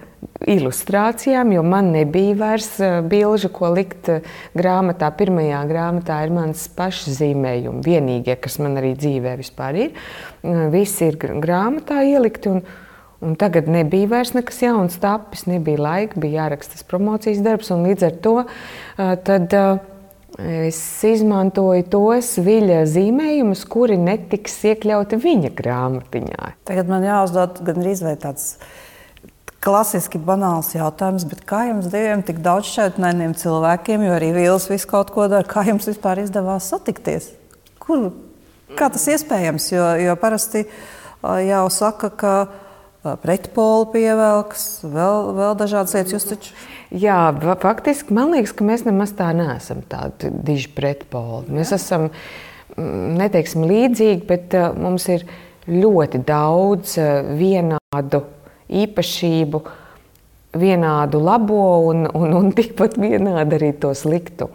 [0.49, 5.12] ilustrācijām, jo man nebija vairs eh, bilžu, ko likt eh, grāmatā.
[5.17, 9.99] Pirmajā grāmatā ir mans pašzīmējumi, vienīgie, kas man arī dzīvē vispār ir.
[10.41, 12.55] Eh, visi ir grāmatā ielikti.
[12.57, 12.63] Un,
[13.21, 17.67] Un tagad nebija vairs nekas jauns, tapis, nebija laika, bija jāraksta tas promocijas darbs.
[17.69, 18.31] Līdz ar to
[19.27, 19.53] tad,
[20.41, 26.49] es izmantoju tos viļņa zīmējumus, kuri netiks iekļauti viņa grāmatiņā.
[26.65, 28.55] Tagad man jāuzdod gandrīz vai tāds
[29.62, 34.89] klasiski banāls jautājums, bet kā jums diviem tik daudz šķautnēniem cilvēkiem, jo arī Vīls visu
[34.89, 37.30] kaut ko dara, kā jums vispār izdevās satikties?
[37.82, 38.10] Kur,
[38.78, 39.69] kā tas iespējams?
[39.74, 40.65] Jo, jo parasti
[41.21, 42.34] jau saka, ka
[43.21, 46.15] pretpolu pievelks, vēl, vēl dažādas lietas.
[46.17, 46.58] Jūs taču...
[46.91, 47.19] Jā,
[47.62, 51.54] faktiski man liekas, ka mēs nemaz tā neesam tādi diži pretpoli.
[51.62, 52.10] Mēs esam,
[52.78, 55.26] neteiksim, līdzīgi, bet mums ir
[55.69, 56.97] ļoti daudz
[57.38, 58.26] vienādu
[58.71, 59.62] īpašību,
[60.62, 64.49] vienādu labo un, un, un tikpat vienādi arī to slikto.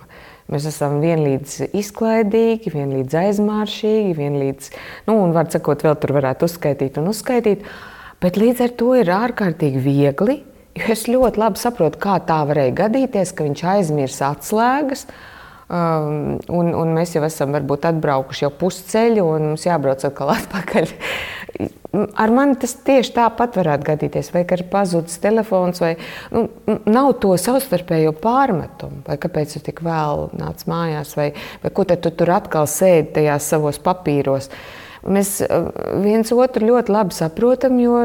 [0.52, 4.68] Mēs esam vienlīdz izklaidīgi, vienlīdz aizmāršīgi, vienlīdz,
[5.08, 7.64] nu, un var sakot, vēl tur varētu uzskaitīt un uzskaitīt.
[8.22, 10.36] Bet līdz ar to ir ārkārtīgi viegli,
[10.78, 15.08] jo es ļoti labi saprotu, kā tā varēja gadīties, ka viņš aizmirsa atslēgas.
[15.66, 20.92] Um, un, un mēs jau esam varbūt atbraukuši jau pusceļu, un mums jābrauc atkal atpakaļ.
[22.22, 25.96] Ar mani tas tieši tāpat varētu gadīties, vai ir pazudis telefons, vai
[26.30, 26.44] nu,
[26.86, 31.32] nav to savstarpējo pārmetumu, vai kāpēc tu tik vēl nāc mājās, vai,
[31.64, 34.52] vai ko tu tur atkal sēdi tajās savos papīros.
[35.02, 35.40] Mēs
[36.02, 38.04] viens otru ļoti labi saprotam, jo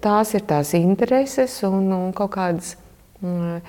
[0.00, 2.76] tās ir tās intereses un, un kaut kādas
[3.20, 3.60] mm,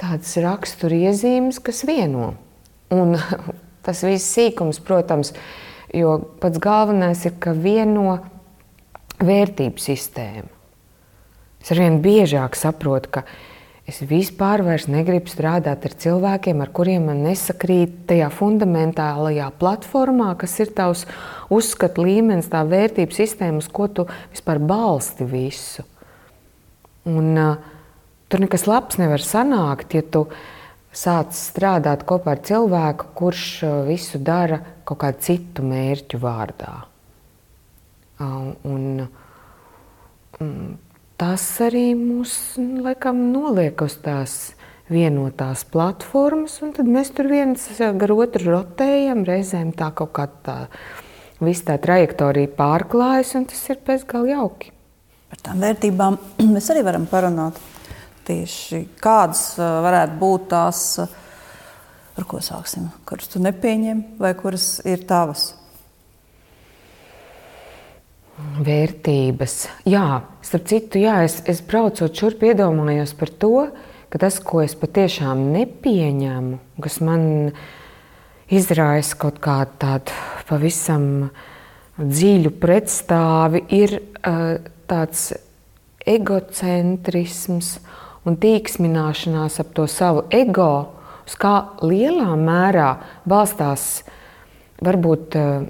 [0.00, 2.34] tādas raksturiezīmes, kas vieno.
[2.94, 3.18] Un
[3.86, 5.34] tas viss sīkums, protams,
[5.94, 8.20] Jo pats galvenais ir, ka vieno
[9.20, 10.50] vērtību sistēmu.
[11.60, 13.24] Es arvien biežāk saprotu, ka
[13.90, 20.70] es vispār negribu strādāt ar cilvēkiem, ar kuriem man nesakrīt tajā fundamentālajā platformā, kas ir
[20.78, 21.04] tavs
[21.50, 25.84] uzskatu līmenis, tā vērtību sistēma, uz ko tu vispār balsti visu.
[27.10, 27.79] Un, uh,
[28.30, 30.26] tur nekas labs nevar sanākt, ja tu
[30.94, 33.46] sāc strādāt kopā ar cilvēku, kurš
[33.88, 36.74] visu dara kaut kādu citu mērķu vārdā.
[38.20, 39.04] Un,
[40.40, 40.54] un
[41.20, 44.34] tas arī mūs laikam, noliek uz tās
[44.90, 50.58] vienotās platformas, un tad mēs tur viens gar otru rotējam, reizēm tā kaut kā tā.
[51.40, 53.78] Viss tā trajektorija pārklājas, un tas ir
[54.10, 54.74] gala jauki.
[55.30, 56.18] Par tām vērtībām
[56.54, 57.56] mēs arī varam parunāt.
[58.30, 60.84] Tieši kādas varētu būt tās
[62.20, 62.90] Ar ko sāksim?
[63.08, 65.54] Kuras tu nepieņem vai kuras ir tavas?
[68.60, 69.54] Vērtības.
[69.88, 73.52] Jā, starp citu, jā, es, es braucot šurp iedomājos par to,
[74.12, 77.24] ka tas, ko es patiešām nepieņemu, kas man
[78.52, 80.16] izraisa kaut kādu tādu
[80.48, 81.06] pavisam
[82.00, 84.58] dziļu pretstāvi, ir uh,
[84.92, 85.30] tāds
[86.04, 87.78] egocentrisms
[88.28, 90.70] un tīksmināšanās ap to savu ego
[91.26, 91.54] uz kā
[91.84, 92.94] lielā mērā
[93.28, 94.02] balstās
[94.84, 95.68] varbūt eh,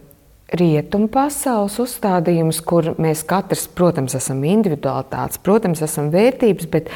[0.60, 6.90] rietumu pasaules uzstādījumus, kur mēs katrs, protams, esam individualitātes, protams, esam vērtības, bet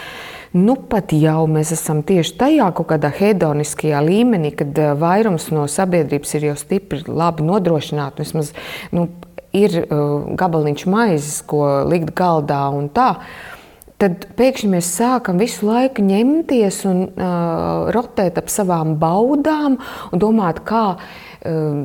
[0.54, 5.68] nu pat jau mēs esam tieši tajā kaut kādā hedoniskajā līmenī, kad eh, vairums no
[5.70, 8.26] sabiedrības ir jau stipri labi nodrošināti.
[8.26, 8.54] Vismaz
[8.94, 9.08] nu,
[9.54, 13.12] ir uh, gabaliņš maizes, ko likt galdā un tā.
[14.02, 19.78] Tad pēkšņi mēs sākam visu laiku ņemties un uh, rotēt ap savām baudām
[20.10, 21.84] un domāt, kā uh,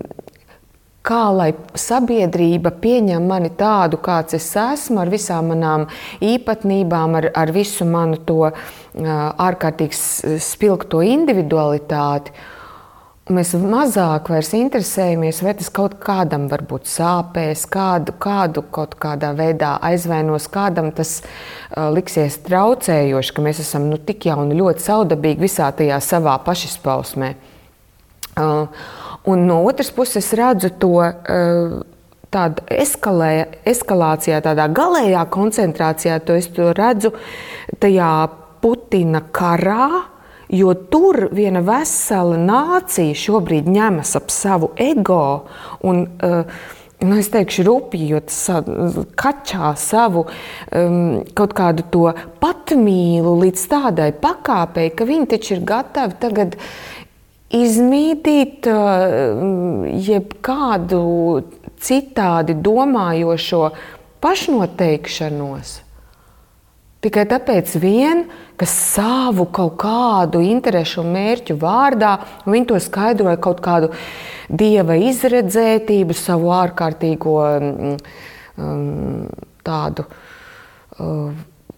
[1.10, 5.88] kā lai sabiedrība pieņem mani tādu, kāds es esmu, ar visām manām
[6.24, 8.52] īpatnībām, ar, ar visu manu to
[9.00, 12.36] ārkārtīgi spilgto individualitāti.
[13.30, 20.48] Mēs mazāk interesējamies, vai tas kaut kādam varbūt sāpēs, kādu, kādu kaut kādā veidā aizvainos,
[20.50, 26.02] kādam tas uh, liksies traucējoši, ka mēs esam nu, tik jauni, ļoti saudabīgi visā tajā
[26.02, 27.36] savā pašizpausmē.
[28.40, 28.66] Uh,
[29.24, 31.82] Un no otras puses redzu to uh,
[32.32, 37.12] tādu eskalē, eskalācijā, tādā galējā koncentrācijā, to es to redzu
[37.84, 38.14] tajā
[38.60, 40.06] Putina karā.
[40.50, 45.46] Jo tur viena vesela nācija šobrīd ņemas ap savu ego
[45.86, 46.62] un uh,
[47.00, 48.50] nu, es teikšu, rupji, jo tas
[49.20, 52.08] kačā savu um, kaut kādu to
[52.42, 56.58] patmīlu līdz tādai pakāpei, ka viņi taču ir gatavi tagad
[57.56, 58.68] izmītīt
[60.10, 61.04] jebkādu
[61.82, 63.64] citādi domājošo
[64.22, 65.80] pašnoteikšanos.
[67.00, 68.26] Tikai tāpēc, vien,
[68.60, 73.94] ka savu kaut kādu interesu un mērķu vārdā viņi to skaidroja kaut kādu
[74.50, 77.36] dieva izredzētību, savu ārkārtīgo
[78.60, 79.30] um,
[79.64, 81.30] tādu uh,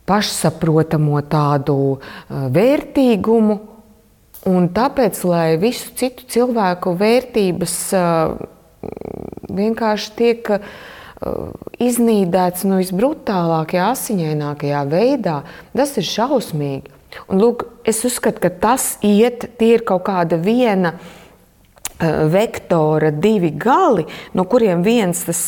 [0.10, 3.60] pašsaprotamo tādu uh, vērtīgumu,
[4.50, 7.76] Un tāpēc, lai visu citu cilvēku vērtības
[9.54, 10.50] vienkārši tiek
[11.82, 15.42] iznīdēts no visbrutālākajā, asiņainākajā veidā,
[15.78, 16.98] tas ir šausmīgi.
[17.28, 20.96] Un, lūk, es uzskatu, ka tas iet, tie ir kaut kāda viena
[22.02, 25.42] vektora divi gali, no kuriem viens tas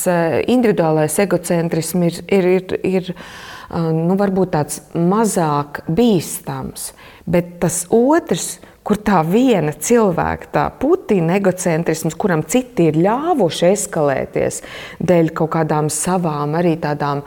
[0.51, 3.09] individuālais egocentrisms ir, ir, ir, ir
[3.95, 6.91] nu, varbūt tāds mazāk bīstams,
[7.25, 14.61] bet tas otrs kur tā viena cilvēka, tā Putina egocentrisms, kuram citi ir ļāvuši eskalēties
[15.03, 17.23] dēļ kaut kādām savām, arī tādām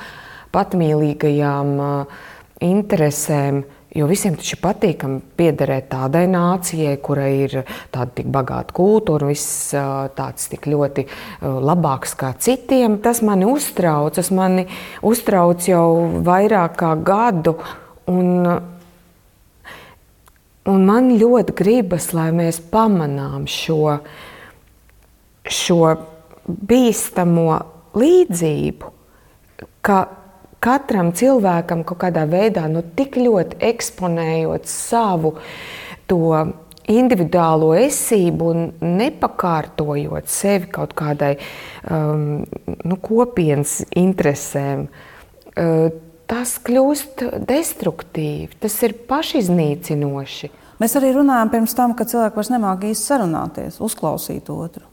[0.54, 2.20] patmīlīgajām uh,
[2.64, 3.64] interesēm.
[3.96, 7.54] Jo visiem taču patīkami piederēt tādai nācijai, kurai ir
[7.94, 12.98] tāda tik bagāta kultūra, viss uh, tāds tik ļoti uh, labāks kā citiem.
[13.00, 14.66] Tas mani uztrauc, tas mani
[15.00, 15.88] uztrauc jau
[16.26, 17.56] vairāk kā gadu.
[18.12, 18.44] Un,
[20.66, 24.00] Un man ļoti gribas, lai mēs pamanām šo,
[25.46, 25.80] šo
[26.46, 27.50] bīstamo
[27.96, 28.90] līdzību,
[29.86, 29.98] ka
[30.66, 35.36] katram cilvēkam kaut kādā veidā nu, tik ļoti eksponējot savu
[36.10, 36.20] to
[36.90, 38.66] individuālo esību un
[38.98, 41.34] nepakārtojot sevi kaut kādai
[41.90, 42.42] um,
[42.86, 44.86] nu, kopienas interesēm.
[45.56, 45.88] Uh,
[46.30, 50.52] tas kļūst destruktīvi, tas ir pašiznīcinoši.
[50.82, 54.84] Mēs arī runājam pirms tam, ka cilvēki vairs nemāķi īsti sarunāties, uzklausīt otru.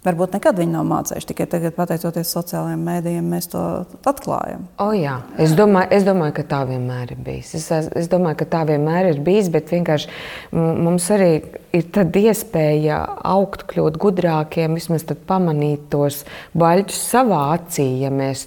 [0.00, 3.60] Varbūt nekad viņi nav mācījuši, tikai tagad, pateicoties sociālajiem mēdījiem, mēs to
[4.08, 4.62] atklājam.
[4.80, 5.18] O, jā.
[5.36, 7.50] es, domāju, es domāju, ka tā vienmēr ir bijis.
[7.58, 7.66] Es,
[8.00, 10.08] es domāju, ka tā vienmēr ir bijis, bet vienkārši
[10.56, 11.28] mums arī
[11.76, 16.22] ir iespēja augt, kļūt gudrākiem, vismaz pamanīt tos
[16.56, 18.46] baļķus savā acī, ja mēs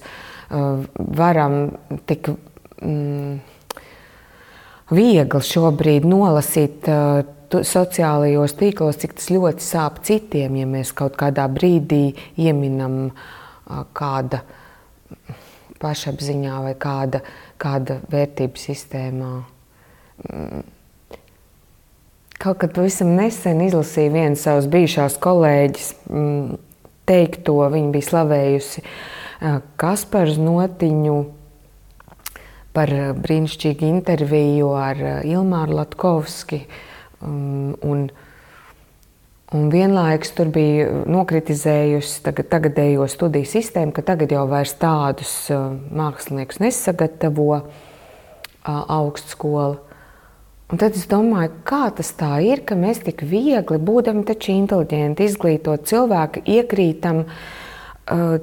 [1.18, 1.58] varam
[2.06, 2.30] tik.
[2.84, 3.42] Mm,
[4.94, 11.46] viegli šobrīd nolasīt uh, sociālajos tīklos, cik tas ļoti sāp citiem, ja mēs kaut kādā
[11.52, 14.44] brīdī ieminam uh, kāda
[15.84, 17.22] pašapziņā vai kāda,
[17.62, 19.34] kāda vērtību sistēmā.
[20.30, 20.64] Mm.
[22.44, 26.56] Kaut kad pavisam nesen izlasīju vienu savus bijušās kolēģis mm,
[27.08, 28.96] teikto, viņa bija slavējusi uh,
[29.76, 31.16] Kasparu Notiņu
[32.74, 36.64] par brīnišķīgu interviju ar Ilmāru Latkovski.
[37.24, 38.08] Um, un,
[39.54, 46.64] un vienlaikus tur bija nokritizējusi tagad, tagadējo studiju sistēmu, ka tagad jau vairs tādus māksliniekus
[46.64, 47.62] nesagatavo
[48.64, 49.76] augstskola.
[50.72, 55.28] Un tad es domāju, kā tas tā ir, ka mēs tik viegli, būdami taču inteliģenti,
[55.28, 58.40] izglītoti cilvēki, iekrītam uh,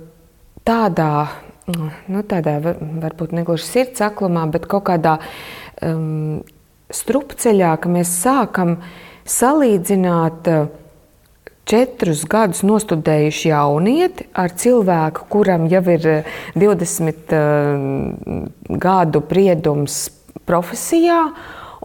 [0.68, 1.12] tādā
[2.10, 5.18] nu, tādā varbūt ne gluži sirds aklumā, bet kaut kādā
[5.84, 6.40] um,
[6.90, 8.78] strupceļā, ka mēs sākam
[9.28, 10.68] salīdzināt uh,
[11.70, 16.08] četrus gadus nostudējuši jaunieti ar cilvēku, kuram jau ir
[16.58, 17.86] 20 uh,
[18.86, 20.08] gadu briedums
[20.48, 21.22] profesijā,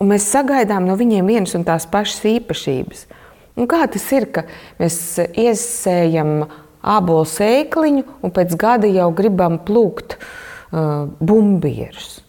[0.02, 3.06] un mēs sagaidām no viņiem vienas un tās pašas īpašības.
[3.56, 4.44] Un kā tas ir, ka
[4.82, 4.98] mēs
[5.32, 6.42] iesējam
[6.86, 12.22] ābolu sēkliņu un pēc gada jau gribam plūkt uh, bumbierus?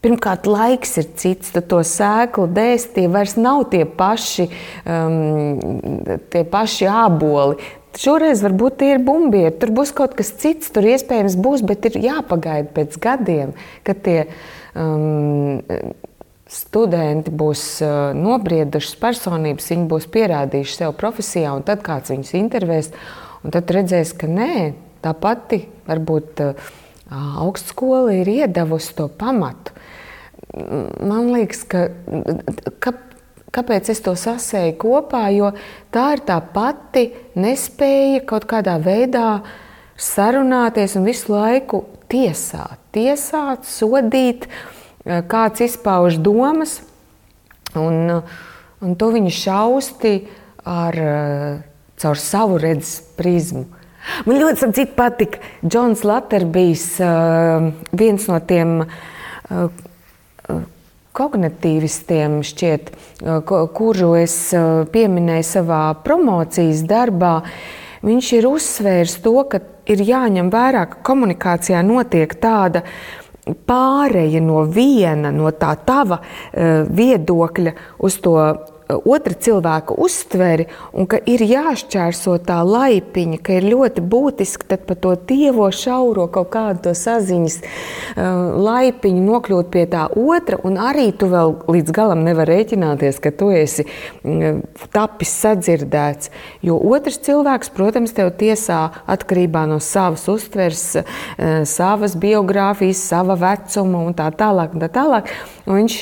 [0.00, 4.46] Pirmkārt, laiks ir cits, tad to sēklu dēst, tie vairs nav tie paši,
[4.88, 7.58] um, tie paši āboli.
[8.00, 11.98] Šoreiz varbūt tie ir bumbieri, tur būs kaut kas cits, tur iespējams būs, bet ir
[12.00, 13.52] jāpagaida pēc gadiem,
[13.84, 14.22] kad tie
[14.72, 15.60] um,
[16.48, 22.94] studenti būs uh, nobriedušas personības, viņi būs pierādījuši sev profesijā, un tad kāds viņus intervēs,
[23.44, 24.72] un tad redzēs, ka nē,
[25.04, 26.70] tā pati varbūt uh,
[27.44, 29.74] augstskola ir iedavusi to pamatu.
[30.50, 31.86] Man liekas, ka,
[32.82, 32.92] ka
[33.54, 35.52] kāpēc es to sasēju kopā, jo
[35.94, 39.40] tā ir tā pati nespēja kaut kādā veidā
[40.00, 44.48] sarunāties un visu laiku tiesāt, tiesāt, sodīt.
[45.04, 46.80] Eh, kāds izpauž domas,
[47.78, 48.20] un,
[48.84, 50.14] un to viņi šausti
[50.68, 51.62] ar, eh,
[52.00, 53.66] caur savu redzes prizmu.
[54.24, 58.80] Man ļoti cik, patika Džons Latvijas, eh, viens no tiem
[61.12, 62.90] kognitīvistiem, šķiet,
[63.74, 64.36] kuru es
[64.94, 67.40] pieminēju savā promocijas darbā.
[68.06, 69.60] Viņš ir uzsvērs to, ka
[69.90, 72.84] ir jāņem vērā, ka komunikācijā notiek tāda
[73.66, 76.20] pāreja no viena, no tā tava
[76.54, 78.36] viedokļa uz to
[78.98, 85.14] otra cilvēka uztveri, un ka ir jāšķērso tā laipiņa, ka ir ļoti būtiski pa to
[85.28, 88.22] tievo šauro kaut kādu to saziņas uh,
[88.60, 93.50] laipiņu nokļūt pie tā otra, un arī tu vēl līdz galam nevar rēķināties, ka tu
[93.54, 94.60] esi uh,
[94.94, 96.32] tapis sadzirdēts.
[96.66, 104.04] Jo otrs cilvēks, protams, tev tiesā atkarībā no savas uztveres, uh, savas biogrāfijas, sava vecuma
[104.06, 104.74] un tā tālāk.
[104.74, 105.30] Un tā tālāk.
[105.66, 106.00] Un viņš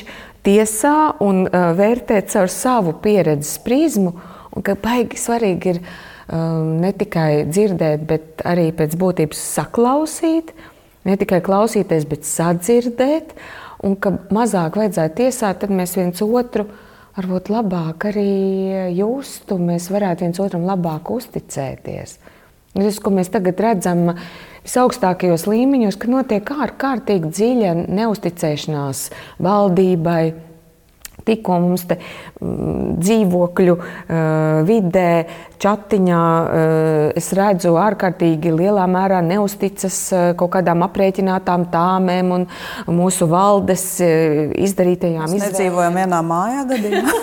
[0.49, 4.15] tiesā un uh, vērtēt caur savu pieredzes prizmu.
[4.57, 10.55] Un ka baigi svarīgi ir um, ne tikai dzirdēt, bet arī pēc būtības saklausīt,
[11.07, 13.37] ne tikai klausīties, bet sadzirdēt.
[13.87, 16.67] Un ka mazāk vajadzētu tiesāt, tad mēs viens otru
[17.19, 18.33] varbūt labāk arī
[18.97, 22.17] justu, mēs varētu viens otram labāk uzticēties.
[22.77, 24.13] Tas, ko mēs tagad redzam,
[24.67, 29.09] visaugstākajos līmeņos, ka notiek ārkārtīgi dziļa neusticēšanās
[29.43, 30.23] valdībai.
[31.29, 33.87] Tikko mums te mm, dzīvokļu uh,
[34.69, 35.13] vidē,
[35.61, 42.49] chatiņā, uh, es redzu, ārkārtīgi lielā mērā neusticas uh, kaut kādām aprēķinātām tāmēm un
[42.99, 45.39] mūsu valdes izdarītajām izvēlēm.
[45.39, 47.17] Mēs nedzīvojam vienā mājā gadījumā.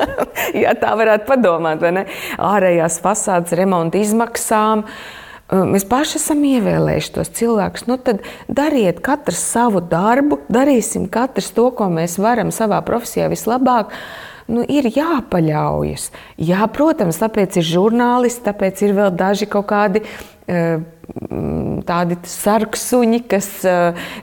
[0.64, 2.08] Jā, tā varētu padomāt, vai ne?
[2.42, 4.84] Ārējās fasādes remonta izmaksām.
[4.84, 5.23] Uh,
[5.54, 7.86] Mēs paši esam ievēlējuši tos cilvēkus.
[7.90, 13.92] Nu, tad dariet katrs savu darbu, darīsim katrs to, ko mēs varam savā profesijā vislabāk.
[14.50, 16.10] Nu, ir jāpaļaujas.
[16.36, 20.04] Jā, protams, tāpēc ir žurnālisti, tāpēc ir vēl daži kaut kādi
[21.84, 23.48] tādi sarksuņi, kas,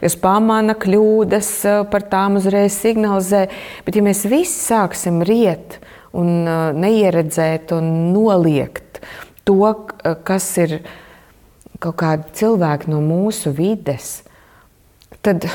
[0.01, 1.49] kas pamana kļūdas,
[1.89, 3.47] par tām uzreiz signalizē.
[3.85, 5.79] Bet, ja mēs visi sāksim riet
[6.17, 6.45] un
[6.77, 9.01] neieredzēt un noliegt
[9.47, 9.73] to,
[10.27, 10.81] kas ir
[11.81, 14.21] kaut kādi cilvēki no mūsu vides,
[15.25, 15.47] tad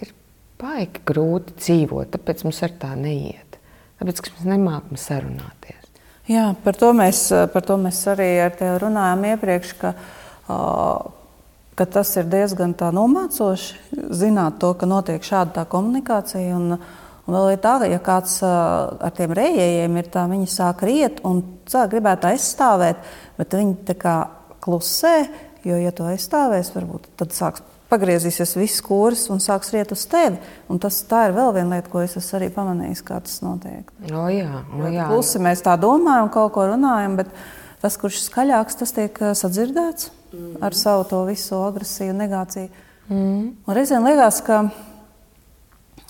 [0.00, 0.14] ir
[0.60, 2.10] baigi grūti dzīvot.
[2.14, 3.58] Tāpēc mums ar tā neiet.
[4.00, 5.76] Tāpēc mēs nemākam sarunāties.
[6.30, 9.74] Jā, par to mēs, par to mēs arī ar tevi runājām iepriekš.
[9.80, 9.94] Ka,
[11.78, 16.54] ka tas ir diezgan nomācoši zināt to, ka notiek šāda komunikācija.
[16.56, 16.76] Un,
[17.26, 21.22] un vēl ir tā, ka ja kāds ar tiem rējējiem ir tā, viņi sāk riet
[21.26, 23.02] un sāk gribēt aizstāvēt,
[23.38, 24.16] bet viņi tā kā
[24.62, 25.16] klusē,
[25.66, 30.38] Jo, ja tu aizstāvēsi, varbūt tad sāks pagriezīsies viss kurs un sāks riet uz tevi.
[30.70, 33.90] Un tas, tā ir vēl viena lieta, ko es arī pamanījis, kā tas notiek.
[34.10, 35.08] O, jā, o, jā.
[35.10, 37.32] Klusi mēs tā domājam, kaut ko runājam, bet
[37.82, 40.60] tas, kurš skaļāks, tas tiek eh, sadzirdēts mm.
[40.66, 42.70] ar savu to visu agresiju negāciju.
[43.10, 43.42] Mm.
[43.66, 44.62] Un reizēm liekas, ka,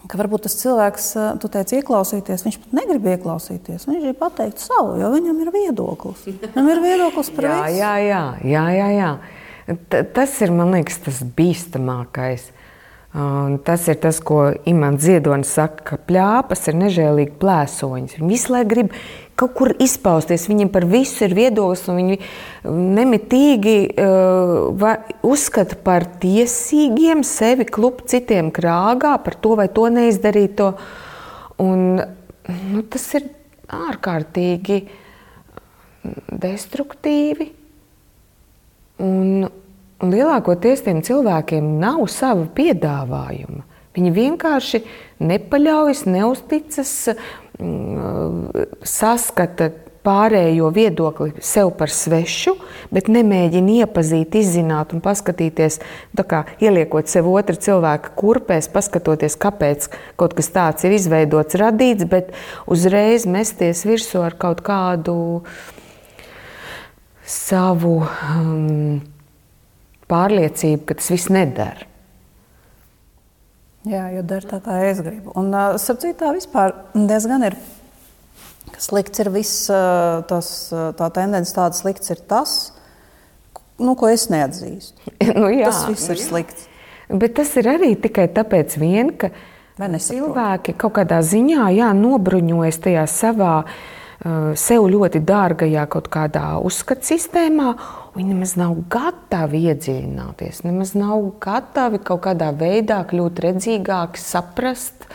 [0.05, 3.89] ka varbūt tas cilvēks, eh, tu teici, ieklausīties, viņš pat negrib ieklausīties.
[3.89, 6.29] Viņš grib pateikt savu, jo viņam ir viedoklis.
[6.29, 7.81] Viņam ir viedoklis par jā, visu.
[7.81, 9.13] Jā, jā, jā, jā, jā.
[9.91, 12.51] Tas ir, man liekas, tas bīstamākais.
[13.11, 18.21] Un tas ir tas, ko Imants Ziedonis saka, ka plāpas ir nežēlīgi plēsoņas.
[18.21, 18.95] Viņi visu laiku grib
[19.41, 20.47] kaut kur izpausties.
[20.51, 22.19] Viņiem par visu ir viedoklis, un viņi
[22.71, 24.87] nemitīgi uh,
[25.27, 30.55] uzskata par tiesīgiem sevi klupt citiem krāgā, par to vai to neizdarīt.
[30.61, 30.73] To.
[31.67, 32.03] Un,
[32.47, 33.27] nu, tas ir
[33.75, 34.85] ārkārtīgi
[36.31, 37.51] destruktīvi.
[39.03, 39.51] Un,
[40.01, 43.67] un lielākoties tiem cilvēkiem nav sava piedāvājuma.
[43.97, 44.83] Viņi vienkārši
[45.27, 46.93] nepaļaujas, neusticas,
[47.59, 49.73] mm, saskata
[50.07, 52.55] pārējo viedokli sev par svešu,
[52.95, 55.81] bet nemēģina iepazīt, izzināt un paskatīties,
[56.31, 59.91] kā ieliekot sev otra cilvēka kurpēs, paskatoties, kāpēc
[60.21, 62.33] kaut kas tāds ir izveidots, radīts, bet
[62.71, 65.17] uzreiz mesties virsū ar kaut kādu
[67.27, 69.01] savu um,
[70.11, 71.87] pārliecību, ka tas viss nedara.
[73.89, 75.33] Jā, jo dara tā, kā es gribu.
[75.41, 77.57] Un, uh, sapcīt, tā vispār diezgan ir
[78.81, 79.67] Slikts ir viss,
[80.31, 82.73] tas, tā tendence, tāda slikts ir tas,
[83.81, 85.15] nu, ko es neatzīstu.
[85.41, 86.67] nu, jā, tas viss nu, ir slikts.
[87.11, 89.33] Bet tas ir arī tikai tāpēc, vien, ka
[89.81, 97.11] cilvēki kaut kādā ziņā jā, nobruņojas tajā savā uh, sev ļoti dārgajā kaut kādā uzskatu
[97.11, 97.75] sistēmā.
[98.11, 105.07] Viņi nemaz nav gatavi iedziļināties, nemaz nav gatavi kaut kādā veidā kļūt redzīgāki, saprast,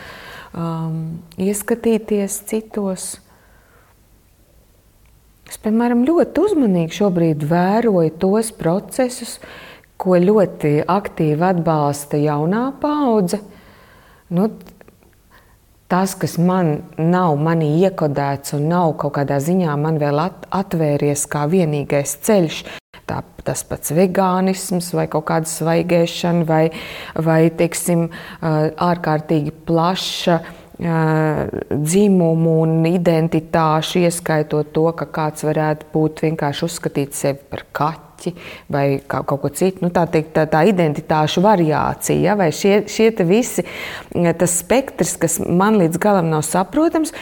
[0.56, 3.08] um, ieskatīties citos.
[5.46, 9.36] Es, piemēram, ļoti uzmanīgi šobrīd vēroju tos procesus,
[10.00, 13.42] ko ļoti aktīvi atbalsta jaunā paudze.
[14.32, 14.48] Nu,
[15.92, 21.28] tas, kas man nav manī iekodēts un nav kaut kādā ziņā man vēl at, atvēries
[21.30, 22.64] kā vienīgais ceļš,
[23.06, 26.62] tā, tas pats vegānisms, vai kaut kāda svaigēšana, vai,
[27.14, 28.08] vai teiksim,
[28.42, 30.40] ārkārtīgi plaša
[30.76, 38.34] dzimumu un identitāšu, ieskaitot to, ka kāds varētu būt vienkārši uzskatīt sevi par kaķi
[38.72, 39.86] vai kaut ko citu.
[39.86, 43.64] Nu, tā, teikt, tā, tā identitāšu variācija, ja, vai šie, šie visi
[44.12, 47.14] tas spektrs, kas man līdz galam nav saprotams,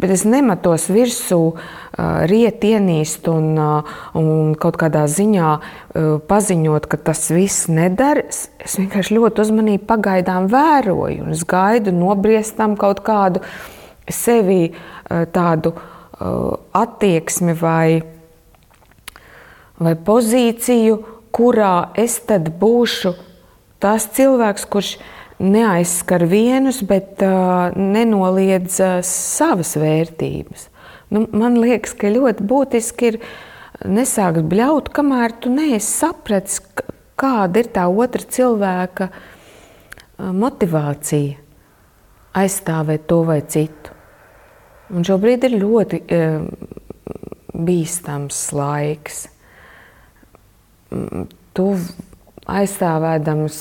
[0.00, 1.40] bet es nematos virsū
[2.30, 3.52] riet ienīst un,
[4.16, 5.50] un kaut kādā ziņā
[6.30, 8.24] paziņot, ka tas viss nedara.
[8.30, 13.44] Es vienkārši ļoti uzmanīgi pagaidām vēroju, un es gaidu nobriestam kaut kādu
[14.10, 14.72] sevi
[15.34, 15.74] tādu
[16.76, 18.00] attieksmi vai,
[19.80, 23.14] vai pozīciju, kurā es tad būšu
[23.80, 24.96] tas cilvēks, kurš
[25.40, 30.68] neaizskar vienus, bet uh, nenoliedz uh, savas vērtības.
[31.10, 33.20] Nu, man liekas, ka ļoti būtiski ir
[33.88, 36.60] nesākt bļaut, kamēr tu neesi sapratis,
[37.20, 39.08] kāda ir tā otra cilvēka
[40.20, 41.40] motivācija
[42.36, 43.96] aizstāvēt to vai citu.
[44.90, 46.20] Un šobrīd ir ļoti e,
[47.54, 49.20] bīstams laiks.
[51.54, 51.66] Tu
[52.50, 53.60] aizstāvēdams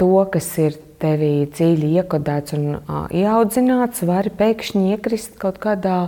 [0.00, 5.98] to, kas ir tevī dziļi iekodēts un uh, ieaudzināts, vari pēkšņi iekrist kaut kādā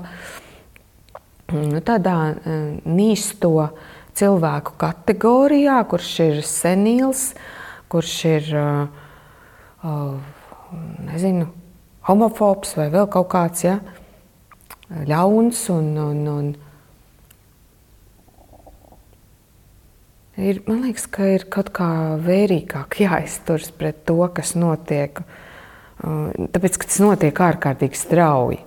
[1.53, 3.71] nu, tādā uh, nīsto
[4.17, 7.29] cilvēku kategorijā, kurš ir senīls,
[7.93, 9.05] kurš ir uh,
[9.85, 10.17] uh,
[11.11, 11.51] nezinu,
[12.09, 13.81] homofobs vai vēl kaut kāds ja,
[15.07, 16.55] ļauns un, un, un
[20.37, 21.89] Ir, man liekas, ka ir kaut kā
[22.21, 25.23] vērīgāk jāizturas pret to, kas notiek.
[25.97, 28.59] Tāpēc, ka tas notiek ārkārtīgi strauji.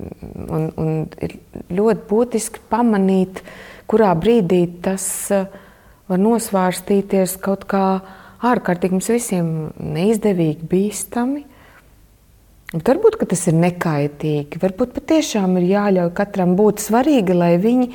[0.00, 1.34] Un, un ir
[1.76, 3.42] ļoti būtiski pamanīt,
[3.90, 5.04] kurā brīdī tas
[6.08, 7.84] var nosvārstīties kaut kā
[8.40, 11.44] ārkārtīgi mums visiem neizdevīgi, bīstami.
[12.72, 14.62] Bet varbūt tas ir nekaitīgi.
[14.62, 17.92] Varbūt patiešām ir jāļauj katram būt svarīgi, lai viņi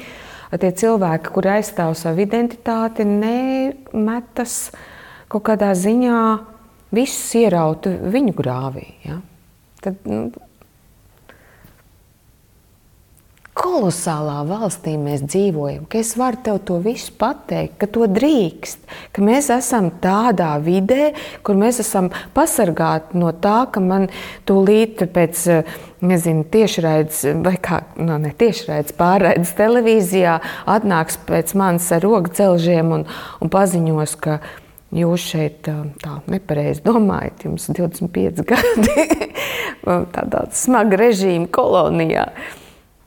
[0.61, 4.57] tie cilvēki, kuri aizstāv savu identitāti, nemetas
[5.31, 6.19] kaut kādā ziņā
[6.95, 8.85] visus ierautu viņu grāvī.
[9.05, 9.19] Ja?
[9.83, 10.29] Tad, nu,
[13.55, 18.81] kolosālā valstī mēs dzīvojam, ka es varu tev to visu pateikt, ka to drīkst,
[19.15, 21.13] ka mēs esam tādā vidē,
[21.45, 24.09] kur mēs esam pasargāti no tā, ka man
[24.47, 25.45] tūlīt pēc
[26.05, 30.35] nezinu, tiešraides vai kā no, nu, ne, tiešraides pārraides televīzijā
[30.75, 33.07] atnāks pēc manis ar rogu celžiem un,
[33.39, 34.41] un paziņos, ka
[34.95, 35.63] jūs šeit
[36.03, 39.07] tā nepareizi domājat, jums 25 gadi
[40.19, 42.27] tādā smaga režīma kolonijā.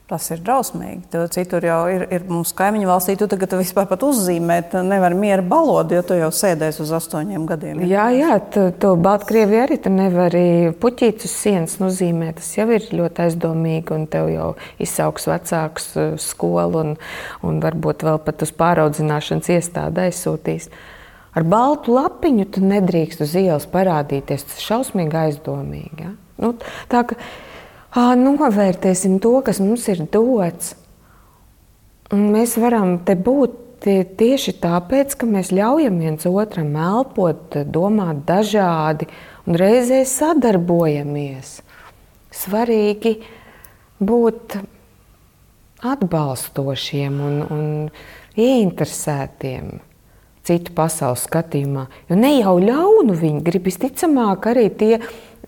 [0.08, 1.02] Tas ir drausmīgi.
[1.12, 3.12] Tu citur jau ir, ir mūsu kaimiņu valstī.
[3.20, 7.82] Tu tagad vispār pat uzzīmēt, nevar mieru balodi, jo tu jau sēdēsi uz astoņiem gadiem.
[7.84, 10.44] Jā, jā, tu, tu Baltkrievijā arī tu nevari
[10.80, 12.38] puķīt uz sienas nozīmēt.
[12.40, 14.46] Tas jau ir ļoti aizdomīgi, un tev jau
[14.80, 16.94] izsauks vecāks uh, skolu un,
[17.44, 20.70] un varbūt vēl pat uz pāraudzināšanas iestādi aizsūtīs.
[21.36, 24.48] Ar baltu lapiņu tu nedrīkst uz ielas parādīties.
[24.48, 26.08] Tas ir šausmīgi aizdomīgi.
[26.08, 26.14] Ja?
[26.40, 26.54] Nu,
[26.88, 27.20] tā, ka,
[28.18, 30.74] novērtēsim to, kas mums ir dots.
[32.14, 38.24] Un mēs varam te būt tie, tieši tāpēc, ka mēs ļaujam viens otram elpot, domāt
[38.28, 39.08] dažādi
[39.46, 41.58] un reizē sadarbojamies.
[42.34, 43.18] Svarīgi
[43.98, 44.58] būt
[45.88, 47.68] atbalstošiem un, un
[48.38, 49.78] ieinteresētiem
[50.48, 51.86] citu pasaules skatījumā.
[52.08, 54.98] Jo ne jau ļaunu viņi grib, visticamāk, arī tie,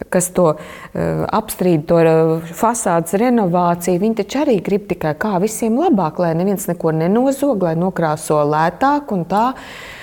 [0.08, 5.78] kas to uh, apstrīd, to uh, fasādes renovāciju, viņi taču arī grib tikai kā visiem
[5.80, 9.46] labāk, lai neviens neko nenozog, lai nokrāso lētāk un tā.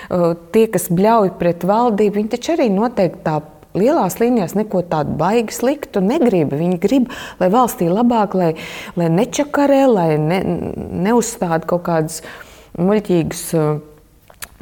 [0.08, 3.40] Uh, tie, kas bļauj pret valdību, viņi taču arī noteikti tā
[3.78, 6.54] lielās līnijās neko tādu baigi sliktu negrib.
[6.56, 8.54] Viņi grib, lai valstī labāk, lai,
[8.96, 10.40] lai nečakarē, lai ne,
[11.08, 12.22] neuzstāda kaut kādas
[12.78, 13.44] muļķīgas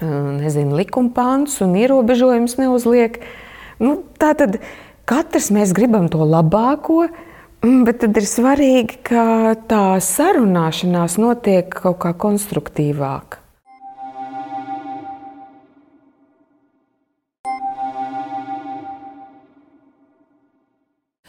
[0.00, 3.20] nezinu, likuma pāns un ierobežojums neuzliek.
[3.80, 4.60] Nu, tā tad
[5.06, 7.06] katrs mēs gribam to labāko.
[7.66, 13.40] Bet tad ir svarīgi, ka tā sarunāšanās notiek kaut kā konstruktīvāk.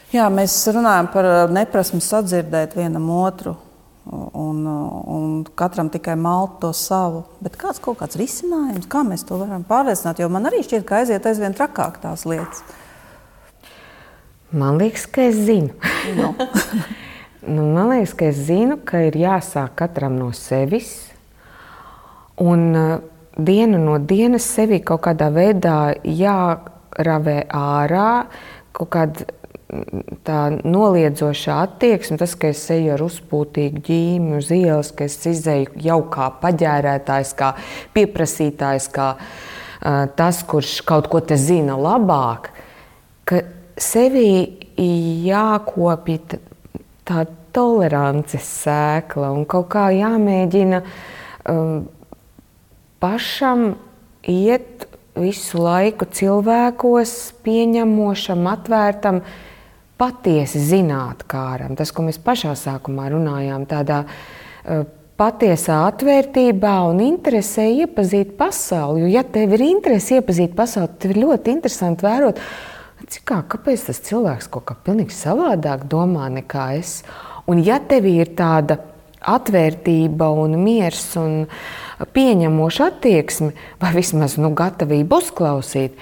[0.08, 3.56] Jā, mēs runājam par uh, neprasmi sadzirdēt vienam otru.
[4.08, 7.26] Un, un katram tikai malt to savu.
[7.44, 10.22] Bet kāds kaut kāds risinājums, kā mēs to varam pārliecināt?
[10.22, 12.62] Jo man arī šķiet, ka aiziet aizvien trakāk tās lietas.
[14.50, 15.74] Man liekas, ka es zinu.
[16.16, 16.32] No.
[17.54, 21.10] nu, man liekas, ka es zinu, ka ir jāsāk katram no sevis.
[22.40, 22.94] Un uh,
[23.36, 28.12] dienu no dienas sevi kaut kādā veidā jāravē ārā,
[28.72, 29.28] kaut kādā
[30.24, 35.76] tā noliedzošā attieksme, tas, ka es eju ar uzpūtīgu ģīmi uz ielas, ka es izēju
[35.84, 37.50] jau kā paģērētājs, kā
[37.92, 42.48] pieprasītājs, kā uh, tas, kurš kaut ko te zina labāk,
[43.28, 43.44] ka
[43.82, 44.30] sevī
[45.26, 46.38] jākopja
[47.08, 47.24] tā
[47.56, 50.82] tolerances sēkla un kaut kā jāmēģina
[51.48, 51.86] um,
[53.02, 53.72] pašam
[54.28, 54.86] iet
[55.18, 59.22] visu laiku cilvēkos, pieņemošam, atvērtam,
[59.98, 64.84] patiesi zinātnām, tas, ko mēs pašā sākumā runājām, tādā uh,
[65.18, 69.02] patiesā atvērtībā un interesē iepazīt pasauli.
[69.02, 72.38] Jo, ja tev ir interese iepazīt pasauli, tad ir ļoti interesanti vērot,
[73.06, 77.02] cik kā, kāpēc tas cilvēks kaut kā pilnīgi savādāk domā nekā es.
[77.48, 78.80] Un ja tev ir tāda
[79.18, 81.44] atvērtība un miers un
[82.14, 85.98] pieņemoša attieksme, vai vismaz nu, gatavība uzklausīt,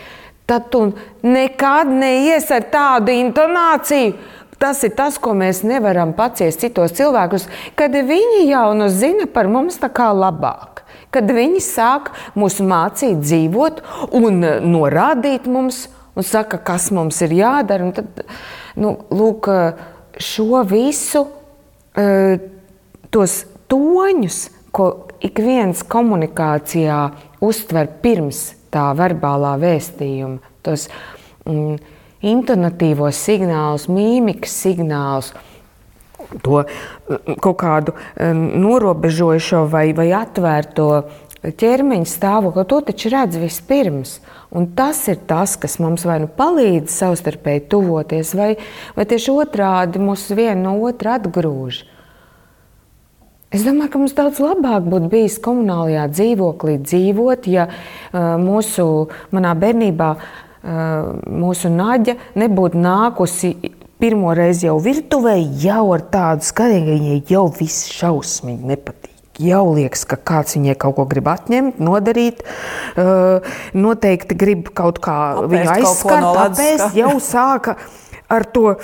[0.46, 0.90] tad tu
[1.26, 4.16] nekad neies ar tādu intonāciju.
[4.56, 7.44] Tas ir tas, ko mēs nevaram paciest citos cilvēkus,
[7.76, 10.80] kad viņi jau nu zina par mums tā kā labāk.
[11.12, 13.82] Kad viņi sāk mūs mācīt dzīvot
[14.16, 15.86] un norādīt mums,
[16.16, 17.90] un saka, kas mums ir jādara.
[17.96, 18.24] Tad,
[18.80, 19.48] nu, lūk,
[20.18, 21.26] šo visu,
[21.96, 22.38] eh,
[23.10, 24.38] tos toņus,
[24.72, 27.00] ko ik viens komunikācijā
[27.44, 30.88] uztver pirms tā verbālā vēstījuma, tos
[31.46, 31.76] mm,
[32.26, 35.32] intonatīvos signālus, mīmikas signālus.
[36.42, 40.88] To mm, kaut kādu mm, norobežojušo vai, vai atvērto
[41.46, 44.18] ķermeņa stāvokli, to taču redz vispirms.
[44.56, 48.54] Un tas ir tas, kas mums vai nu palīdz savstarpēji tuvoties, vai,
[48.96, 51.84] vai tieši otrādi mūs vienu no otra atgrūž.
[53.54, 57.68] Es domāju, ka mums daudz labāk būtu bijis komunālajā dzīvoklī dzīvot, ja
[58.42, 58.86] mūsu
[59.34, 60.10] manā bērnībā
[60.66, 63.54] mūsu naģa nebūtu nākusi
[64.02, 69.15] pirmo reizi jau virtuvē, jau ar tādu skatījumu, ka viņai jau viss šausmīgi nepatīk.
[69.42, 72.42] Jau liekas, ka kāds viņai kaut ko grib atņemt, nodarīt.
[72.96, 73.44] Uh,
[73.76, 76.96] noteikti grib kaut kā apēst viņu aizskart, no apēst.
[77.02, 77.76] Jau sāka
[78.32, 78.76] ar to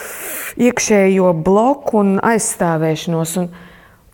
[0.61, 3.36] iekšējo bloku un aizstāvēšanos.
[3.40, 3.53] Un,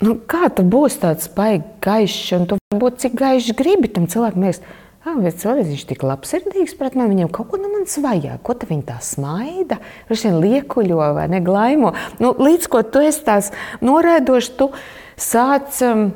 [0.07, 4.47] nu, kā tu būsi tāds baigi gaišs, un tu varbūt cik gaišs gribi tam cilvēkam.
[4.47, 4.63] Mēs,
[5.09, 7.15] Ah, cilvēks viņš ir tik labsirdīgs pret mani.
[7.15, 8.43] Viņam kaut ko no manis vajag.
[8.45, 9.79] Ko viņa tā smaida,
[10.11, 11.95] viņš vien liekuļo vai neglaimo.
[12.21, 13.49] Nu, līdz ko tu esi tās
[13.81, 14.69] noraidošs, tu
[15.17, 16.11] sāc um,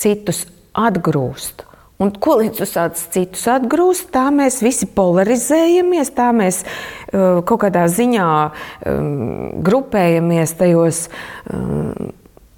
[0.00, 0.44] citus
[0.76, 1.64] atgrūst.
[2.02, 7.86] Un ko līdz sāc citus atgrūst, tā mēs visi polarizējamies, tā mēs uh, kaut kādā
[7.88, 11.06] ziņā um, grupējamies tajos.
[11.48, 12.12] Um,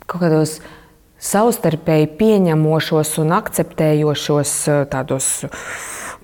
[0.08, 0.58] kaut kādos
[1.18, 5.28] savstarpēji pieņemošos un akceptējošos eh, tādos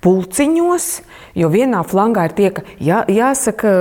[0.04, 0.88] pulciņos,
[1.38, 3.72] jo vienā flangā ir tie, ka jā, jāsaka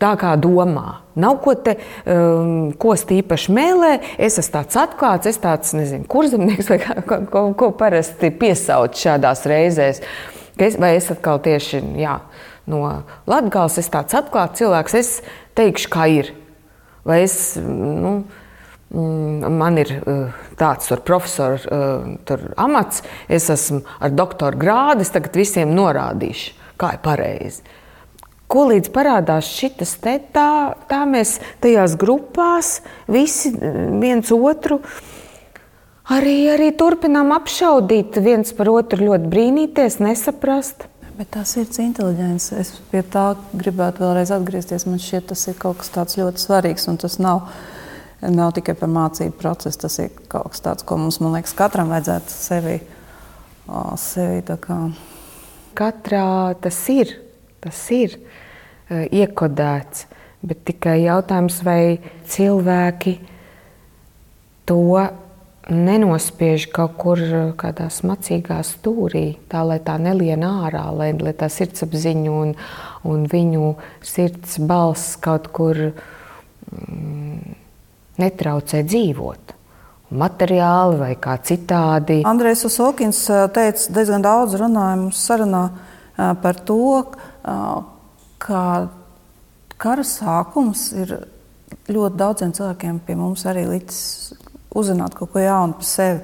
[0.00, 1.00] tā, kā domā.
[1.20, 1.76] Nav ko te
[2.08, 7.70] um, īpaši mēlē, es esmu tāds atklāts, es tāds, nezinu, kurzemnieks vai ko, ko, ko
[7.76, 10.02] parasti piesauc šādās reizēs.
[10.60, 12.18] Es, vai es atkal tieši jā,
[12.68, 12.82] no
[13.30, 15.14] Latgales, es tāds atklāts cilvēks, es
[15.58, 16.34] teikšu, kā ir.
[17.08, 18.18] Vai es, nu,
[18.92, 19.94] mm, man ir
[20.60, 21.64] tāds profesors
[22.60, 27.79] amats, es esmu ar doktora grādu, es tagad visiem norādīšu, kā ir pareizi.
[28.50, 34.80] Ko līdz parādās šis te, tā, tā mēs tajās grupās visi viens otru
[36.10, 40.88] arī, arī turpinām apšaudīt, viens par otru ļoti brīnīties, nesaprast.
[41.20, 44.86] Bet tā sirds inteliģence, es pie tā gribētu vēlreiz atgriezties.
[44.88, 47.50] Man šķiet, tas ir kaut kas tāds ļoti svarīgs, un tas nav,
[48.24, 49.82] nav tikai par mācību procesu.
[49.84, 52.78] Tas ir kaut kas tāds, ko mums, man liekas, katram vajadzētu sevi,
[54.00, 54.78] sevi kā...
[55.76, 56.30] Katrā
[56.64, 57.12] tas ir.
[57.60, 58.18] Tas ir.
[58.90, 60.08] Eh, iekodēts.
[60.42, 63.12] Bet tikai jautājums, vai cilvēki
[64.66, 65.04] to
[65.70, 71.46] nenospiež kaut kur eh, kādā smacīgā stūrī, tā lai tā nelien ārā, lai, lai tā
[71.46, 72.56] sirdsapziņa un,
[73.06, 73.70] un viņu
[74.02, 77.54] sirds balss kaut kur mm,
[78.18, 79.56] netraucē dzīvot.
[80.10, 82.24] Materiāli vai kā citādi.
[82.26, 85.68] Andrejs Usokins eh, teica, diezgan daudz runāja mums sarunā
[86.42, 87.29] par to, ka
[88.40, 91.16] kara sākums ir
[91.90, 94.34] ļoti daudziem cilvēkiem pie mums arī licis
[94.76, 96.22] uzzināt kaut ko jaunu par sevi,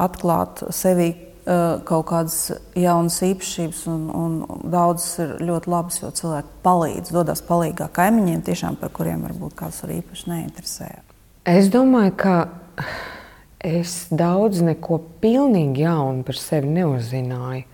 [0.00, 1.12] atklāt sevi
[1.44, 2.38] kaut kādas
[2.78, 4.36] jaunas īpašības, un, un
[4.72, 9.82] daudzas ir ļoti labas, jo cilvēki palīdz, dodas palīdzīgā kaimiņiem, tiešām par kuriem varbūt kāds
[9.84, 10.88] arī īpaši neinteresē.
[11.44, 12.36] Es domāju, ka
[13.60, 17.68] es daudz neko pilnīgi jaunu par sevi neuzzināju.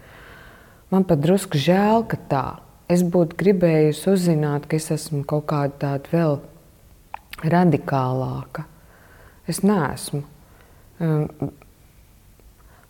[0.90, 2.46] Man pat drusku žēl, ka tā.
[2.90, 6.40] Es būtu gribējusi uzzināt, ka es esmu kaut kāda tāda vēl
[7.46, 8.64] radikālāka.
[9.46, 10.24] Es neesmu.
[11.00, 11.52] Um,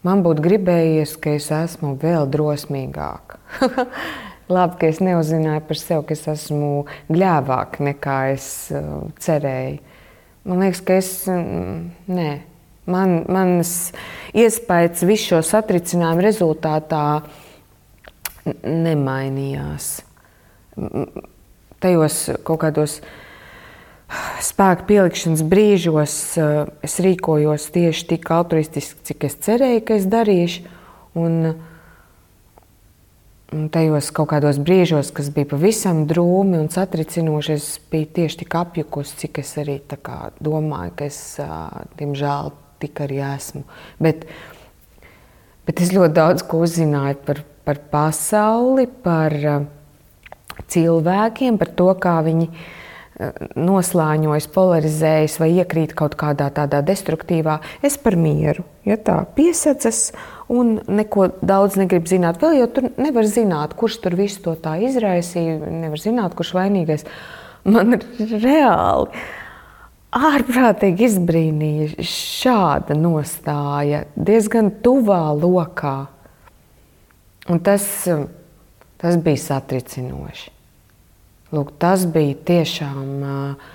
[0.07, 3.41] man būtu gribējies, ka es esmu vēl drosmīgāka.
[4.51, 6.71] Labi, ka es neuzzināju par sevi, ka es esmu
[7.13, 9.79] gļēvāka nekā es uh, cerēju.
[10.49, 11.13] Man liekas, ka es.
[11.29, 12.31] Mm, nē,
[12.91, 13.93] man, manas
[14.33, 17.05] iespējas visu šo satricinājumu rezultātā
[18.47, 19.91] nemainījās.
[21.81, 23.01] Tajos kaut kādos
[24.43, 30.65] spēku pielikšanas brīžos eh, es rīkojos tieši tik altruistiski, cik es cerēju, ka es darīšu.
[31.21, 31.37] Un,
[33.51, 38.57] un tajos kaut kādos brīžos, kas bija pavisam drūmi un satricinoši, es biju tieši tik
[38.61, 39.81] apjukusi, cik es arī
[40.39, 41.21] domāju, ka es,
[41.99, 43.65] diemžēl, tik arī esmu.
[44.03, 44.27] Bet,
[45.67, 49.65] bet es ļoti daudz ko uzzināju par, par pasauli, par uh,
[50.71, 52.69] cilvēkiem, par to, kā viņi uh,
[53.59, 57.59] noslāņojas, polarizējas vai iekrīt kaut kādā tādā destruktīvā.
[57.87, 60.11] Es par mieru, ja tā piesacas
[60.51, 62.41] un neko daudz negrib zināt.
[62.43, 67.07] Vēl jau tur nevar zināt, kurš tur visu to tā izraisīja, nevar zināt, kurš vainīgais.
[67.69, 68.07] Man ir
[68.41, 69.13] reāli
[70.11, 75.99] ārprātīgi izbrīnīja šāda nostāja diezgan tuvā lokā
[77.51, 77.85] Un tas,
[79.01, 80.51] tas bija satricinoši.
[81.51, 83.71] Lūk, tas bija tiešām uh,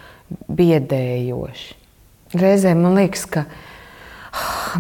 [0.48, 1.74] biedējoši.
[2.40, 3.58] Reizēm man liekas, ka uh,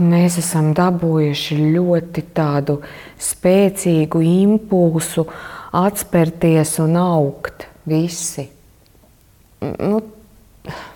[0.02, 2.80] mēs esam dabūjuši ļoti tādu
[3.22, 5.26] spēcīgu impulsu
[5.76, 8.48] atspērties un augt visi.
[9.62, 10.02] Nu,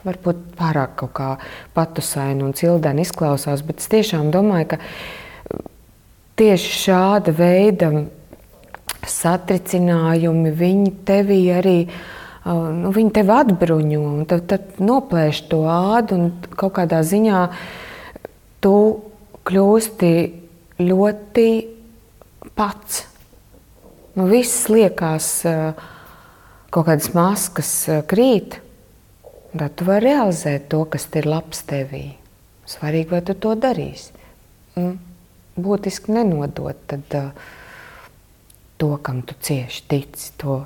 [0.06, 1.30] varbūt pārāk kaut kā
[1.76, 4.82] patusaini un cildeni izklausās, bet es tiešām domāju, ka
[6.40, 7.90] tieši šāda veida
[9.10, 11.78] satricinājumi, viņi tevi arī
[12.46, 17.44] nu, viņi tevi atbruņo, un tad, tad noplēš to ādu, kaut kādā ziņā
[18.64, 18.76] tu
[19.50, 20.14] kļūsti
[20.84, 21.50] ļoti
[22.56, 23.04] pats.
[24.16, 25.28] Nu, viss liekas,
[26.70, 27.74] kaut kādas maskas
[28.10, 28.60] krīt,
[29.56, 32.06] tad tu vari realizēt to, kas ir labs tevī.
[32.70, 34.12] Svarīgi, vai tu to darīsi.
[34.78, 35.09] Mm
[35.64, 37.49] būtiski nenodot tad, uh,
[38.80, 40.62] to, kam tu cieši tici, to,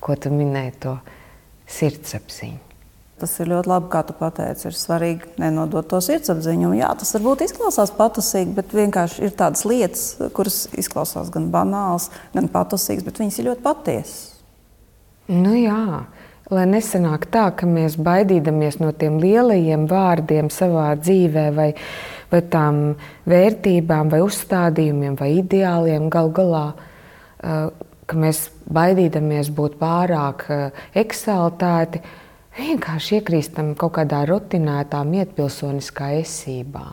[0.00, 0.94] ko tu minēji, to
[1.66, 2.62] sirdsapziņu.
[3.16, 4.66] Tas ir ļoti labi, kā tu pateici.
[4.68, 6.74] Ir svarīgi nenodot to sirdsapziņu.
[6.76, 10.04] Jā, tas varbūt izklausās patusīgi, bet vienkārši ir tādas lietas,
[10.36, 14.20] kuras izklausās gan banālas, gan patusīgas, bet viņas ir ļoti patiesas.
[15.32, 16.04] Nu jā,
[16.52, 21.70] lai nesanāk tā, ka mēs baidīdamies no tiem lielajiem vārdiem savā dzīvē vai
[22.30, 22.82] vai tām
[23.28, 26.66] vērtībām, vai uzstādījumiem, vai ideāliem gal galā,
[27.42, 27.66] eh,
[28.06, 32.02] ka mēs baidīdamies būt pārāk eh, eksaltēti,
[32.58, 36.86] vienkārši iekrīstam kaut kādā rutinētā, mietpilsoniskā esībā.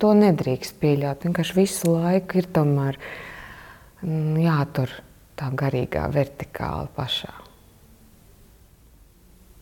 [0.00, 1.26] To nedrīkst pieļaut.
[1.26, 2.96] Vienkārši visu laiku ir tomēr
[4.00, 4.94] mm, jātur
[5.36, 7.34] tā garīgā vertikāla pašā.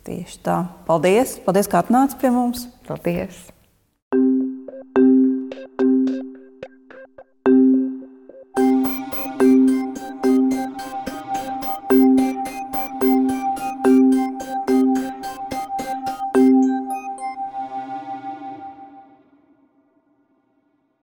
[0.07, 0.62] Tieši tā.
[0.87, 1.37] Paldies!
[1.45, 2.68] Paldies, ka atnācāt pie mums!
[2.87, 3.57] Paldies!